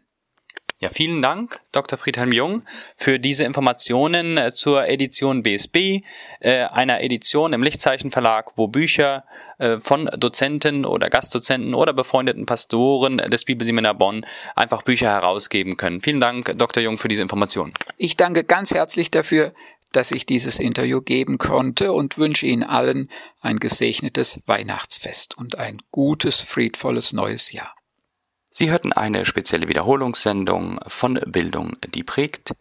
Ja, 0.82 0.88
vielen 0.88 1.20
Dank, 1.20 1.60
Dr. 1.72 1.98
Friedhelm 1.98 2.32
Jung, 2.32 2.62
für 2.96 3.18
diese 3.18 3.44
Informationen 3.44 4.38
äh, 4.38 4.54
zur 4.54 4.88
Edition 4.88 5.42
BSB, 5.42 6.00
äh, 6.40 6.62
einer 6.64 7.02
Edition 7.02 7.52
im 7.52 7.62
Lichtzeichen 7.62 8.10
Verlag, 8.10 8.52
wo 8.56 8.66
Bücher 8.66 9.24
äh, 9.58 9.78
von 9.78 10.06
Dozenten 10.16 10.86
oder 10.86 11.10
Gastdozenten 11.10 11.74
oder 11.74 11.92
befreundeten 11.92 12.46
Pastoren 12.46 13.18
des 13.18 13.44
Bibelseminar 13.44 13.92
Bonn 13.92 14.24
einfach 14.56 14.80
Bücher 14.80 15.10
herausgeben 15.10 15.76
können. 15.76 16.00
Vielen 16.00 16.18
Dank, 16.18 16.54
Dr. 16.56 16.82
Jung, 16.82 16.96
für 16.96 17.08
diese 17.08 17.20
Informationen. 17.20 17.74
Ich 17.98 18.16
danke 18.16 18.44
ganz 18.44 18.72
herzlich 18.72 19.10
dafür, 19.10 19.52
dass 19.92 20.12
ich 20.12 20.24
dieses 20.24 20.58
Interview 20.58 21.02
geben 21.02 21.36
konnte 21.36 21.92
und 21.92 22.16
wünsche 22.16 22.46
Ihnen 22.46 22.62
allen 22.62 23.10
ein 23.42 23.58
gesegnetes 23.58 24.40
Weihnachtsfest 24.46 25.36
und 25.36 25.58
ein 25.58 25.82
gutes, 25.90 26.40
friedvolles 26.40 27.12
neues 27.12 27.52
Jahr. 27.52 27.74
Sie 28.52 28.70
hörten 28.70 28.92
eine 28.92 29.24
spezielle 29.24 29.68
Wiederholungssendung 29.68 30.80
von 30.88 31.20
Bildung, 31.26 31.72
die 31.94 32.02
prägt. 32.02 32.56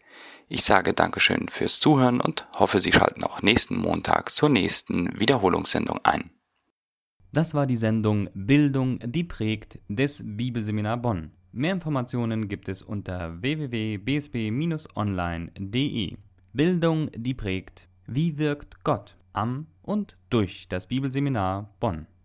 Ich 0.48 0.62
sage 0.62 0.94
Dankeschön 0.94 1.48
fürs 1.48 1.80
Zuhören 1.80 2.20
und 2.20 2.46
hoffe, 2.56 2.78
Sie 2.78 2.92
schalten 2.92 3.24
auch 3.24 3.42
nächsten 3.42 3.76
Montag 3.76 4.30
zur 4.30 4.48
nächsten 4.48 5.18
Wiederholungssendung 5.18 5.98
ein. 6.04 6.22
Das 7.32 7.54
war 7.54 7.66
die 7.66 7.76
Sendung 7.76 8.30
Bildung, 8.34 9.00
die 9.04 9.24
prägt 9.24 9.80
des 9.88 10.22
Bibelseminar 10.24 10.96
Bonn. 10.96 11.32
Mehr 11.52 11.72
Informationen 11.72 12.48
gibt 12.48 12.68
es 12.68 12.82
unter 12.82 13.42
www.bsb-online.de. 13.42 16.16
Bildung, 16.52 17.10
die 17.16 17.34
prägt. 17.34 17.88
Wie 18.06 18.38
wirkt 18.38 18.84
Gott 18.84 19.16
am 19.32 19.66
und 19.82 20.16
durch 20.30 20.68
das 20.68 20.86
Bibelseminar 20.86 21.74
Bonn? 21.80 22.06